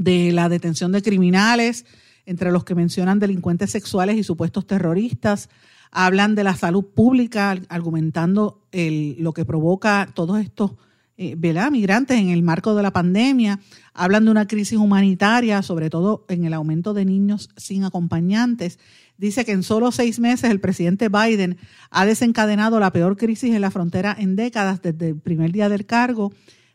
[0.00, 1.84] de la detención de criminales,
[2.24, 5.50] entre los que mencionan delincuentes sexuales y supuestos terroristas.
[5.90, 10.72] Hablan de la salud pública, argumentando el, lo que provoca todos estos
[11.18, 11.36] eh,
[11.70, 13.60] migrantes en el marco de la pandemia,
[13.92, 18.78] hablan de una crisis humanitaria, sobre todo en el aumento de niños sin acompañantes.
[19.18, 21.58] Dice que en solo seis meses el presidente Biden
[21.90, 25.84] ha desencadenado la peor crisis en la frontera en décadas desde el primer día del
[25.84, 26.32] cargo.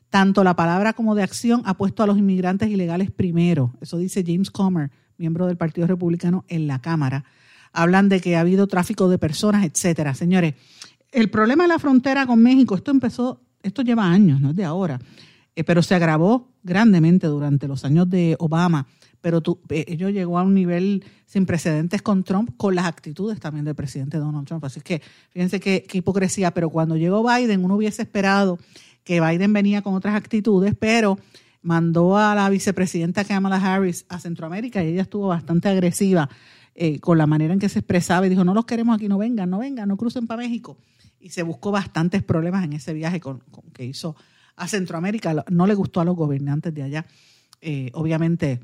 [0.10, 3.74] Tanto la palabra como de acción ha puesto a los inmigrantes ilegales primero.
[3.82, 7.26] Eso dice James Comer, miembro del Partido Republicano en la Cámara.
[7.74, 10.14] Hablan de que ha habido tráfico de personas, etcétera.
[10.14, 10.53] Señores,
[11.12, 14.64] el problema de la frontera con México, esto empezó esto lleva años, no es de
[14.64, 14.99] ahora,
[15.56, 18.88] eh, pero se agravó grandemente durante los años de Obama,
[19.22, 23.66] pero eh, ello llegó a un nivel sin precedentes con Trump, con las actitudes también
[23.66, 24.64] del presidente Donald Trump.
[24.66, 25.01] Así que
[25.32, 28.60] fíjense qué hipocresía, pero cuando llegó Biden, uno hubiese esperado
[29.06, 31.18] que Biden venía con otras actitudes, pero
[31.62, 36.30] mandó a la vicepresidenta Kamala Harris a Centroamérica y ella estuvo bastante agresiva
[36.74, 39.18] eh, con la manera en que se expresaba y dijo, no los queremos aquí, no
[39.18, 40.78] vengan, no vengan, no crucen para México
[41.26, 43.41] y se buscó bastantes problemas en ese viaje con,
[43.74, 44.16] que hizo
[44.56, 45.45] a Centroamérica.
[45.49, 47.06] No le gustó a los gobernantes de allá.
[47.62, 48.60] Eh, obviamente,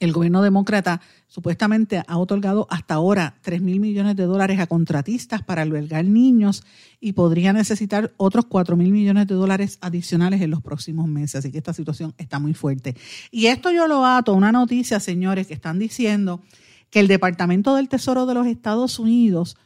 [0.00, 5.42] el gobierno demócrata supuestamente ha otorgado hasta ahora 3 mil millones de dólares a contratistas
[5.42, 6.62] para albergar niños
[7.00, 11.36] y podría necesitar otros 4 mil millones de dólares adicionales en los próximos meses.
[11.36, 12.96] Así que esta situación está muy fuerte.
[13.30, 16.42] Y esto yo lo ato a una noticia, señores, que están diciendo
[16.90, 19.56] que el Departamento del Tesoro de los Estados Unidos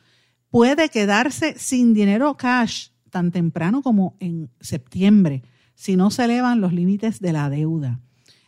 [0.51, 5.43] puede quedarse sin dinero cash tan temprano como en septiembre
[5.74, 8.01] si no se elevan los límites de la deuda.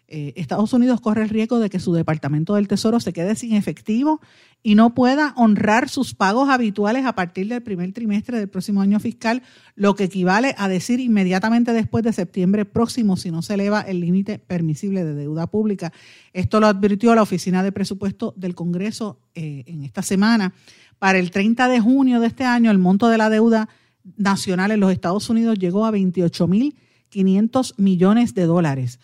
[0.07, 3.55] Eh, Estados Unidos corre el riesgo de que su Departamento del Tesoro se quede sin
[3.55, 4.21] efectivo
[4.63, 9.01] y no pueda honrar sus pagos habituales a partir del primer trimestre del próximo año
[9.01, 9.43] fiscal,
[9.75, 14.01] lo que equivale a decir inmediatamente después de septiembre próximo si no se eleva el
[14.01, 15.93] límite permisible de deuda pública.
[16.33, 20.55] Esto lo advirtió la Oficina de Presupuesto del Congreso eh, en esta semana
[20.99, 23.69] para el 30 de junio de este año, el monto de la deuda
[24.17, 29.01] nacional en los Estados Unidos llegó a 28.500 millones de dólares.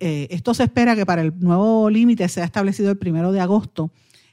[0.00, 3.90] Eh, esto se espera que para el nuevo límite sea establecido el primero de agosto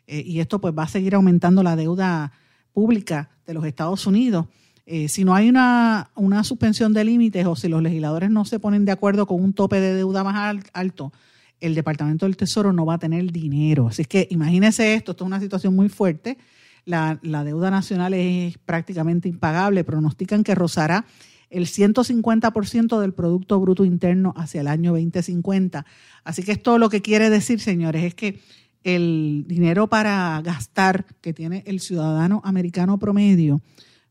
[0.07, 2.31] eh, y esto pues va a seguir aumentando la deuda
[2.71, 4.47] pública de los Estados Unidos.
[4.85, 8.59] Eh, si no hay una, una suspensión de límites o si los legisladores no se
[8.59, 11.13] ponen de acuerdo con un tope de deuda más alto,
[11.59, 13.87] el Departamento del Tesoro no va a tener dinero.
[13.87, 16.37] Así que imagínense esto, esto es una situación muy fuerte
[16.85, 19.83] la, deuda nacional es prácticamente impagable.
[19.83, 21.05] Pronostican que rozará
[21.53, 25.85] el 150% del Producto Bruto Interno hacia el año 2050.
[26.23, 28.39] Así que esto lo que quiere decir, señores, es que
[28.83, 33.61] el dinero para gastar que tiene el ciudadano americano promedio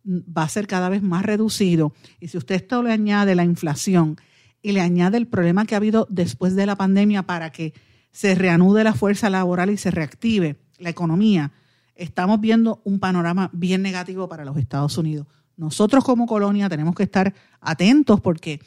[0.05, 1.93] va a ser cada vez más reducido.
[2.21, 4.17] Y si usted esto le añade la inflación
[4.63, 7.75] y le añade el problema que ha habido después de la pandemia para que
[8.13, 11.53] se reanude la fuerza laboral y se reactive la economía,
[11.97, 15.27] estamos viendo un panorama bien negativo para los Estados Unidos.
[15.63, 18.61] Nosotros como colonia tenemos que estar atentos porque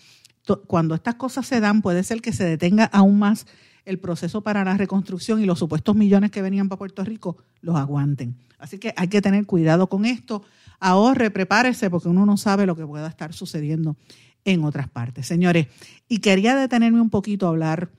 [0.66, 3.48] cuando estas cosas se dan puede ser que se detenga aún más
[3.84, 7.76] el proceso para la reconstrucción y los supuestos millones que venían para Puerto Rico los
[7.76, 8.38] aguanten.
[8.60, 10.44] Así que hay que tener cuidado con esto.
[10.80, 13.98] Ahorre, prepárese porque uno no sabe lo que pueda estar sucediendo
[14.46, 15.28] en otras partes.
[15.28, 15.68] Señores,
[16.08, 17.90] y quería detenerme un poquito a hablar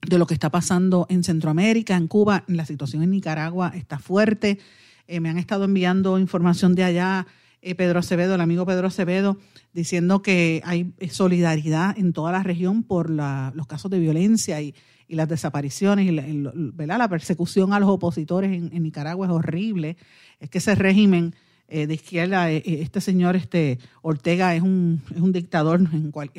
[0.00, 4.60] de lo que está pasando en Centroamérica, en Cuba, la situación en Nicaragua está fuerte.
[5.08, 7.26] Eh, me han estado enviando información de allá
[7.64, 9.38] eh, Pedro Acevedo, el amigo Pedro Acevedo,
[9.72, 14.74] diciendo que hay solidaridad en toda la región por los casos de violencia y,
[15.08, 19.98] las desapariciones y la, la, persecución a los opositores en, Nicaragua es horrible.
[20.40, 21.34] Es que ese régimen
[21.68, 25.02] eh, de izquierda, este señor este Ortega es un,
[25.32, 26.30] dictador en, cual,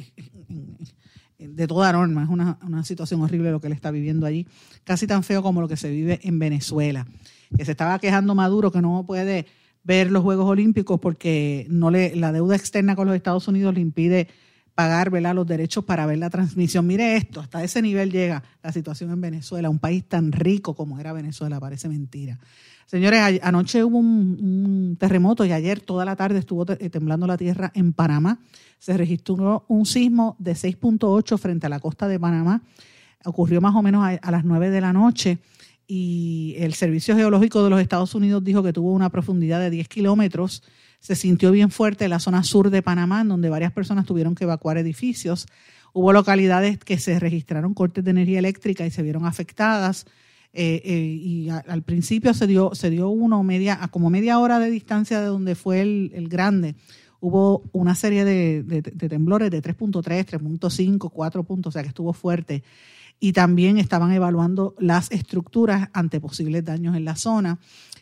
[1.38, 2.24] de toda norma.
[2.24, 4.48] Es una, situación horrible lo que él está viviendo allí,
[4.84, 7.06] casi tan feo como lo que se vive en Venezuela.
[7.56, 9.46] Que se estaba quejando Maduro que no puede
[9.84, 13.82] ver los Juegos Olímpicos porque no le, la deuda externa con los Estados Unidos le
[13.82, 14.28] impide
[14.76, 15.36] pagar ¿verdad?
[15.36, 16.88] los derechos para ver la transmisión.
[16.88, 21.00] Mire esto, hasta ese nivel llega la situación en Venezuela, un país tan rico como
[21.00, 22.40] era Venezuela, parece mentira.
[22.86, 27.72] Señores, anoche hubo un, terremoto y ayer toda la tarde estuvo eh, temblando la tierra
[27.74, 28.40] en Panamá.
[28.78, 32.62] Se registró un sismo de 6.8 frente a la costa de Panamá.
[33.26, 35.40] Ocurrió más o menos a, las 9 de la noche
[35.88, 39.88] y el Servicio Geológico de los Estados Unidos dijo que tuvo una profundidad de 10
[39.88, 40.64] kilómetros.
[41.00, 44.46] Se sintió bien fuerte en la zona sur de Panamá, donde varias personas tuvieron que
[44.46, 45.48] evacuar edificios.
[45.92, 50.06] Hubo localidades que se registraron cortes de energía eléctrica y se vieron afectadas.
[50.56, 54.60] Eh, eh, y al principio se dio, se dio uno media, a como media hora
[54.60, 56.76] de distancia de donde fue el, grande,
[57.20, 62.64] hubo una serie de, temblores de 3.3, 3.5, 4 puntos, o sea que estuvo fuerte.
[63.20, 67.60] Y también estaban evaluando las estructuras ante posibles daños en la zona,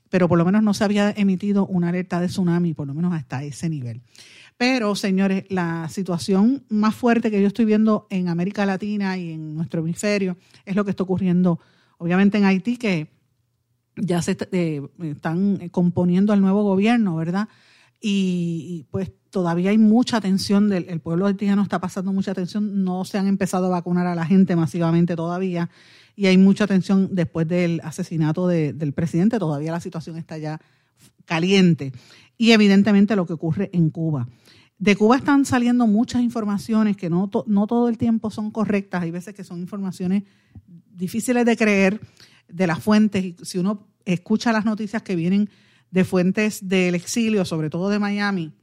[0.10, 3.14] pero por lo menos no se había emitido una alerta de tsunami, por lo menos
[3.14, 4.02] hasta ese nivel.
[4.58, 9.56] Pero, señores, la situación más fuerte que yo estoy viendo en América Latina y en
[9.56, 11.60] nuestro hemisferio es lo que está ocurriendo
[11.98, 13.12] obviamente en Haití, que
[13.96, 17.48] ya se eh, están componiendo el nuevo gobierno, ¿verdad?
[18.00, 23.06] Y, pues todavía hay mucha tensión, del, el pueblo haitiano está pasando mucha tensión, no
[23.06, 25.70] se han empezado a vacunar a la gente masivamente todavía,
[26.16, 30.60] y hay mucha tensión después del asesinato del presidente, todavía la situación está ya
[31.26, 31.94] caliente.
[32.38, 34.28] Y evidentemente lo que ocurre en Cuba.
[34.78, 39.12] De Cuba están saliendo muchas informaciones que no, no todo el tiempo son correctas, hay
[39.12, 40.24] veces que son informaciones
[40.94, 42.02] difíciles de creer
[42.50, 43.24] de las fuentes.
[43.24, 45.50] Y si uno escucha las noticias que vienen
[45.92, 48.54] de fuentes del exilio, sobre todo de Miami,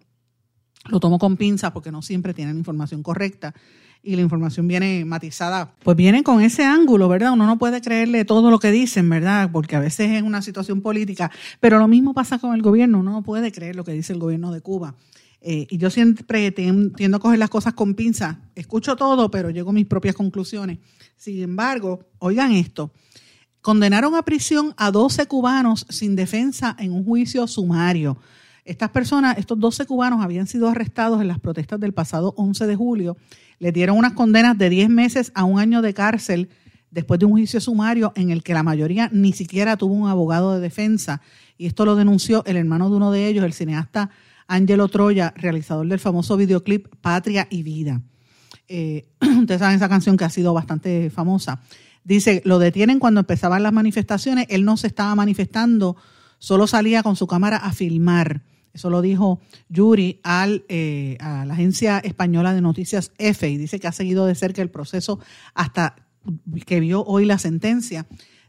[0.87, 3.55] lo tomo con pinza porque no siempre tienen información correcta
[4.03, 7.33] y la información viene matizada, pues viene con ese ángulo, ¿verdad?
[7.33, 9.51] Uno no puede creerle todo lo que dicen, ¿verdad?
[9.53, 13.13] Porque a veces es una situación política, pero lo mismo pasa con el gobierno, uno
[13.13, 14.95] no puede creer lo que dice el gobierno de Cuba.
[15.41, 18.41] Eh, y yo siempre tiendo a coger las cosas con pinza.
[18.55, 20.79] Escucho todo, pero llego a mis propias conclusiones.
[21.17, 22.93] Sin embargo, oigan esto.
[23.61, 28.17] Condenaron a prisión a 12 cubanos sin defensa en un juicio sumario.
[28.69, 32.77] Estas personas, estos 12 cubanos habían sido arrestados en las protestas del pasado 11 de
[32.77, 33.17] julio.
[33.59, 36.51] Les dieron unas condenas de 10 meses a un año de cárcel
[36.91, 40.53] después de un juicio sumario en el que la mayoría ni siquiera tuvo un abogado
[40.53, 41.23] de defensa.
[41.57, 44.11] Y esto lo denunció el hermano de uno de ellos, el cineasta
[44.49, 48.03] Angelo Troya, realizador del famoso videoclip Patria y Vida.
[48.69, 49.09] Eh,
[49.41, 51.63] ustedes saben esa canción que ha sido bastante famosa.
[52.05, 55.97] Dice, lo detienen cuando empezaban las manifestaciones, él no se estaba manifestando,
[56.39, 58.43] solo salía con su cámara a filmar.
[58.73, 63.81] Eso lo dijo Yuri al, eh, a la agencia española de noticias EFE y dice
[63.81, 65.19] que ha seguido de cerca el proceso
[65.55, 65.97] hasta
[66.67, 68.07] que vio hoy la sentencia.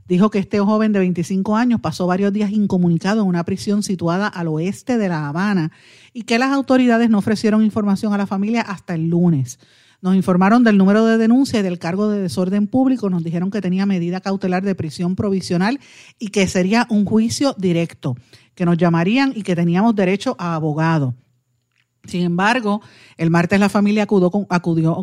[0.08, 4.28] Dijo que este joven de 25 años pasó varios días incomunicado en una prisión situada
[4.28, 5.72] al oeste de La Habana
[6.14, 9.60] y que las autoridades no ofrecieron información a la familia hasta el lunes.
[10.02, 13.62] Nos informaron del número de denuncia y del cargo de desorden público, nos dijeron que
[13.62, 15.80] tenía medida cautelar de prisión provisional
[16.18, 18.16] y que sería un juicio directo,
[18.60, 21.16] que nos llamarían y que teníamos derecho a abogado.
[22.04, 22.82] Sin embargo,
[23.16, 24.46] el martes la familia acudió con,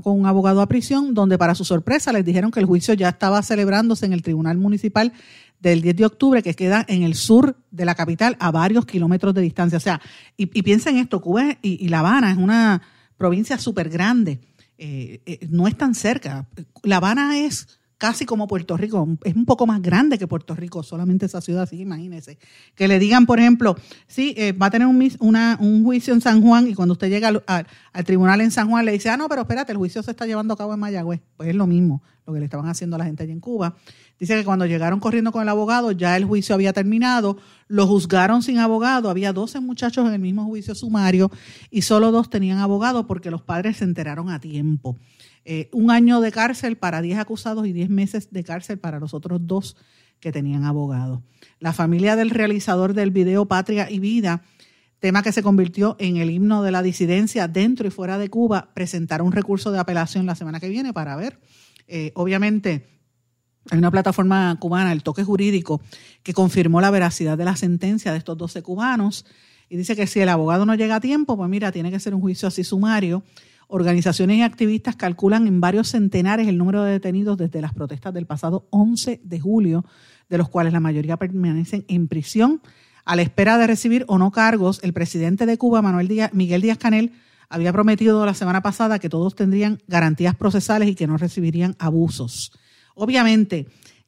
[0.05, 3.43] un abogado a prisión, donde para su sorpresa les dijeron que el juicio ya estaba
[3.43, 5.11] celebrándose en el Tribunal Municipal
[5.59, 9.33] del 10 de octubre, que queda en el sur de la capital, a varios kilómetros
[9.33, 9.79] de distancia.
[9.79, 10.03] O sea,
[10.37, 12.83] y, piensen esto, Cuba y, La Habana es una
[13.17, 14.39] provincia súper grande,
[14.77, 16.47] eh, eh, no es tan cerca.
[16.83, 20.83] La Habana es casi como Puerto Rico, es un poco más grande que Puerto Rico,
[20.83, 22.39] solamente esa ciudad, así imagínese.
[22.75, 23.77] Que le digan, por ejemplo,
[24.07, 27.29] sí, eh, va a tener un, un, juicio en San Juan y cuando usted llega
[27.29, 27.67] al,
[28.05, 30.55] tribunal en San Juan le dice, ah, no, pero espérate, el juicio se está llevando
[30.55, 31.21] a cabo en Mayagüez.
[31.37, 33.77] Pues es lo mismo, lo que le estaban haciendo a la gente allí en Cuba.
[34.19, 37.37] Dice que cuando llegaron corriendo con el abogado, ya el juicio había terminado,
[37.69, 41.31] lo juzgaron sin abogado, había 12 muchachos en el mismo juicio sumario
[41.71, 44.97] y solo dos tenían abogado porque los padres se enteraron a tiempo.
[45.49, 49.15] Eh, un año de cárcel para 10 acusados y 10 meses de cárcel para los
[49.15, 49.77] otros dos
[50.19, 51.23] que tenían abogado.
[51.61, 54.43] La familia del realizador del video Patria y Vida,
[54.99, 58.71] tema que se convirtió en el himno de la disidencia dentro y fuera de Cuba,
[58.75, 61.39] presentará un recurso de apelación la semana que viene para ver.
[61.87, 62.89] Eh, obviamente,
[63.71, 65.81] hay una plataforma cubana, el toque jurídico,
[66.25, 69.25] que confirmó la veracidad de la sentencia de estos 12 cubanos
[69.69, 72.17] y dice que si el abogado no llega a tiempo, pues mira, tiene que ser
[72.17, 73.23] un juicio así sumario
[73.69, 78.27] Organizaciones y activistas calculan en varios centenares el número de detenidos desde las protestas del
[78.27, 79.85] pasado 11 de julio,
[80.29, 82.63] de los cuales la mayoría permanecen en prisión
[83.05, 84.81] a la espera de recibir o no cargos.
[84.83, 87.13] El presidente de Cuba, Manuel Díaz, Miguel Díaz Canel,
[87.49, 92.53] había prometido la semana pasada que todos tendrían garantías procesales y que no recibirían abusos.
[92.95, 93.67] Obviamente,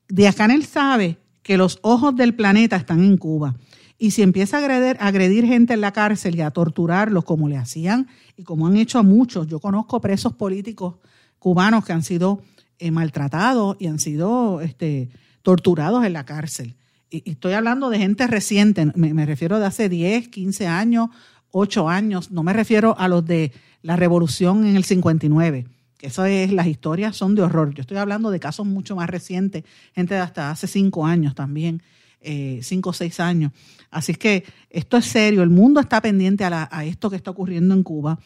[0.08, 3.56] Díaz Canel sabe que los ojos del planeta están en Cuba
[3.98, 7.56] Y si empieza a agredir, agredir gente en la cárcel y a torturarlos como le
[7.56, 10.94] hacían y como han hecho a muchos, yo conozco presos políticos
[11.40, 12.42] cubanos que han sido
[12.78, 15.10] eh, maltratados y han sido este,
[15.42, 16.76] torturados en la cárcel.
[17.10, 21.08] Y, estoy hablando de gente reciente, me, refiero de hace 10, 15 años,
[21.50, 25.66] 8 años, no me refiero a los de la revolución en el 59
[26.00, 27.74] eso es, las historias son de horror.
[27.74, 31.82] Yo estoy hablando de casos mucho más recientes, gente de hasta hace cinco años también,
[32.20, 33.52] eh, cinco o seis años.
[33.90, 37.74] Así es que esto es serio, el mundo está pendiente a, esto que está ocurriendo
[37.74, 38.18] en Cuba.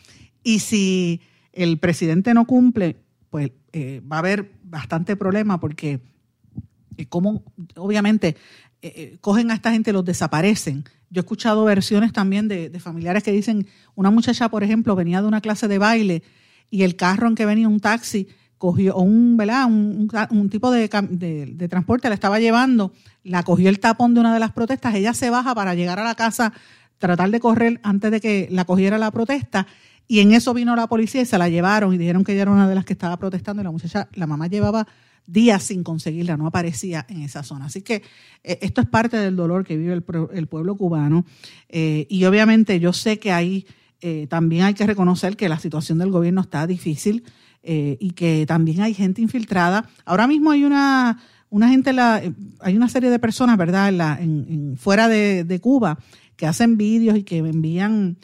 [0.42, 1.20] Y si
[1.52, 2.96] el presidente no cumple,
[3.30, 6.00] pues eh, va a haber bastante problema porque
[6.96, 7.44] eh, como
[7.76, 8.36] obviamente
[9.20, 10.82] cogen a esta gente, los desaparecen.
[11.08, 15.28] Yo he escuchado versiones también de familiares que dicen, una muchacha, por ejemplo, venía de
[15.28, 16.24] una clase de baile
[16.68, 18.26] y el carro en que venía un taxi
[18.62, 19.66] cogió un, ¿verdad?
[19.66, 22.92] un, un, tipo de, de, transporte, la estaba llevando,
[23.24, 26.04] la cogió el tapón de una de las protestas, ella se baja para llegar a
[26.04, 26.52] la casa,
[26.98, 29.66] tratar de correr antes de que la cogiera la protesta,
[30.06, 32.52] y en eso vino la policía y se la llevaron y dijeron que ella era
[32.52, 34.86] una de las que estaba protestando y la muchacha, la mamá llevaba
[35.26, 37.64] días sin conseguirla, no aparecía en esa zona.
[37.64, 38.04] Así que
[38.44, 40.04] eh, esto es parte del dolor que vive el,
[40.34, 41.24] el pueblo cubano
[41.68, 43.66] eh, y obviamente yo sé que hay
[44.04, 47.24] eh, también hay que reconocer que la situación del gobierno está difícil
[47.62, 49.88] eh, y que también hay gente infiltrada.
[50.04, 52.22] Ahora mismo hay una, una gente, la,
[52.60, 55.98] hay una serie de personas, ¿verdad?, en la, en, fuera de, Cuba
[56.36, 58.16] que hacen vídeos y que envían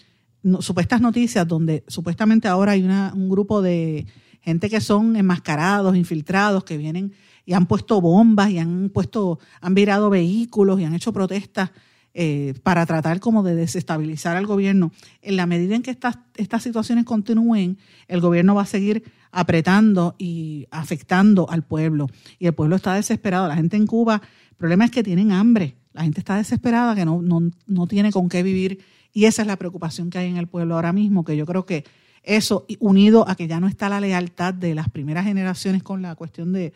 [0.61, 4.07] supuestas noticias donde supuestamente ahora hay una, un grupo de
[4.41, 7.13] gente que son enmascarados, infiltrados, que vienen
[7.45, 11.71] y han puesto bombas y han puesto, han virado vehículos y han hecho protestas
[12.15, 14.91] eh, para tratar como de desestabilizar al gobierno.
[15.23, 17.79] En la medida en que estas, estas situaciones continúen,
[18.09, 22.09] el gobierno va a seguir apretando y afectando al pueblo.
[22.39, 23.49] Y el pueblo está desesperado.
[23.49, 25.77] La gente en Cuba, el problema es que tienen hambre.
[25.93, 28.81] La gente está desesperada, que no, no, no tiene con qué vivir.
[29.13, 31.67] Y esa es la preocupación que hay en el pueblo ahora mismo, que yo creo
[31.67, 31.85] que
[32.23, 36.15] eso, unido a que ya no está la lealtad de las primeras generaciones con la
[36.15, 36.73] cuestión de,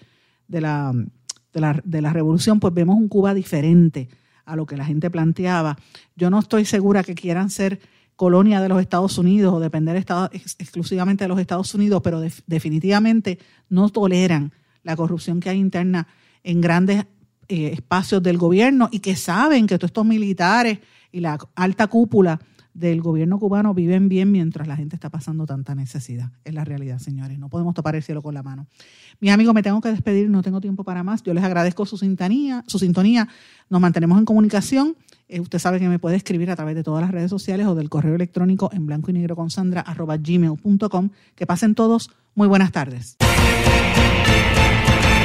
[0.49, 0.93] de, la,
[1.53, 4.09] de, la, de la revolución, pues vemos un Cuba diferente
[4.45, 5.77] a lo que la gente planteaba.
[6.17, 7.81] Yo no estoy segura que quieran ser
[8.17, 9.97] colonia de los Estados Unidos o depender
[10.59, 13.39] exclusivamente de los Estados Unidos, pero definitivamente
[13.69, 14.53] no toleran
[14.83, 16.07] la corrupción que hay interna
[16.45, 17.07] en grandes
[17.49, 20.79] eh, espacios del gobierno y que saben que todos estos militares
[21.11, 22.41] y la alta cúpula
[22.75, 26.31] del gobierno cubano viven bien mientras la gente está pasando tanta necesidad.
[26.45, 27.39] Es la realidad, señores.
[27.39, 28.67] No podemos topar el cielo con la mano.
[29.21, 31.23] Mi amigo, me tengo que despedir, no tengo tiempo para más.
[31.23, 32.65] Yo les agradezco su sintonía.
[32.67, 33.29] Su sintonía.
[33.69, 34.97] Nos mantenemos en comunicación.
[35.29, 37.75] Eh, usted sabe que me puede escribir a través de todas las redes sociales o
[37.75, 41.11] del correo electrónico en blanco y negro con sandra arroba gmail.com.
[41.35, 42.11] Que pasen todos.
[42.35, 43.17] Muy buenas tardes.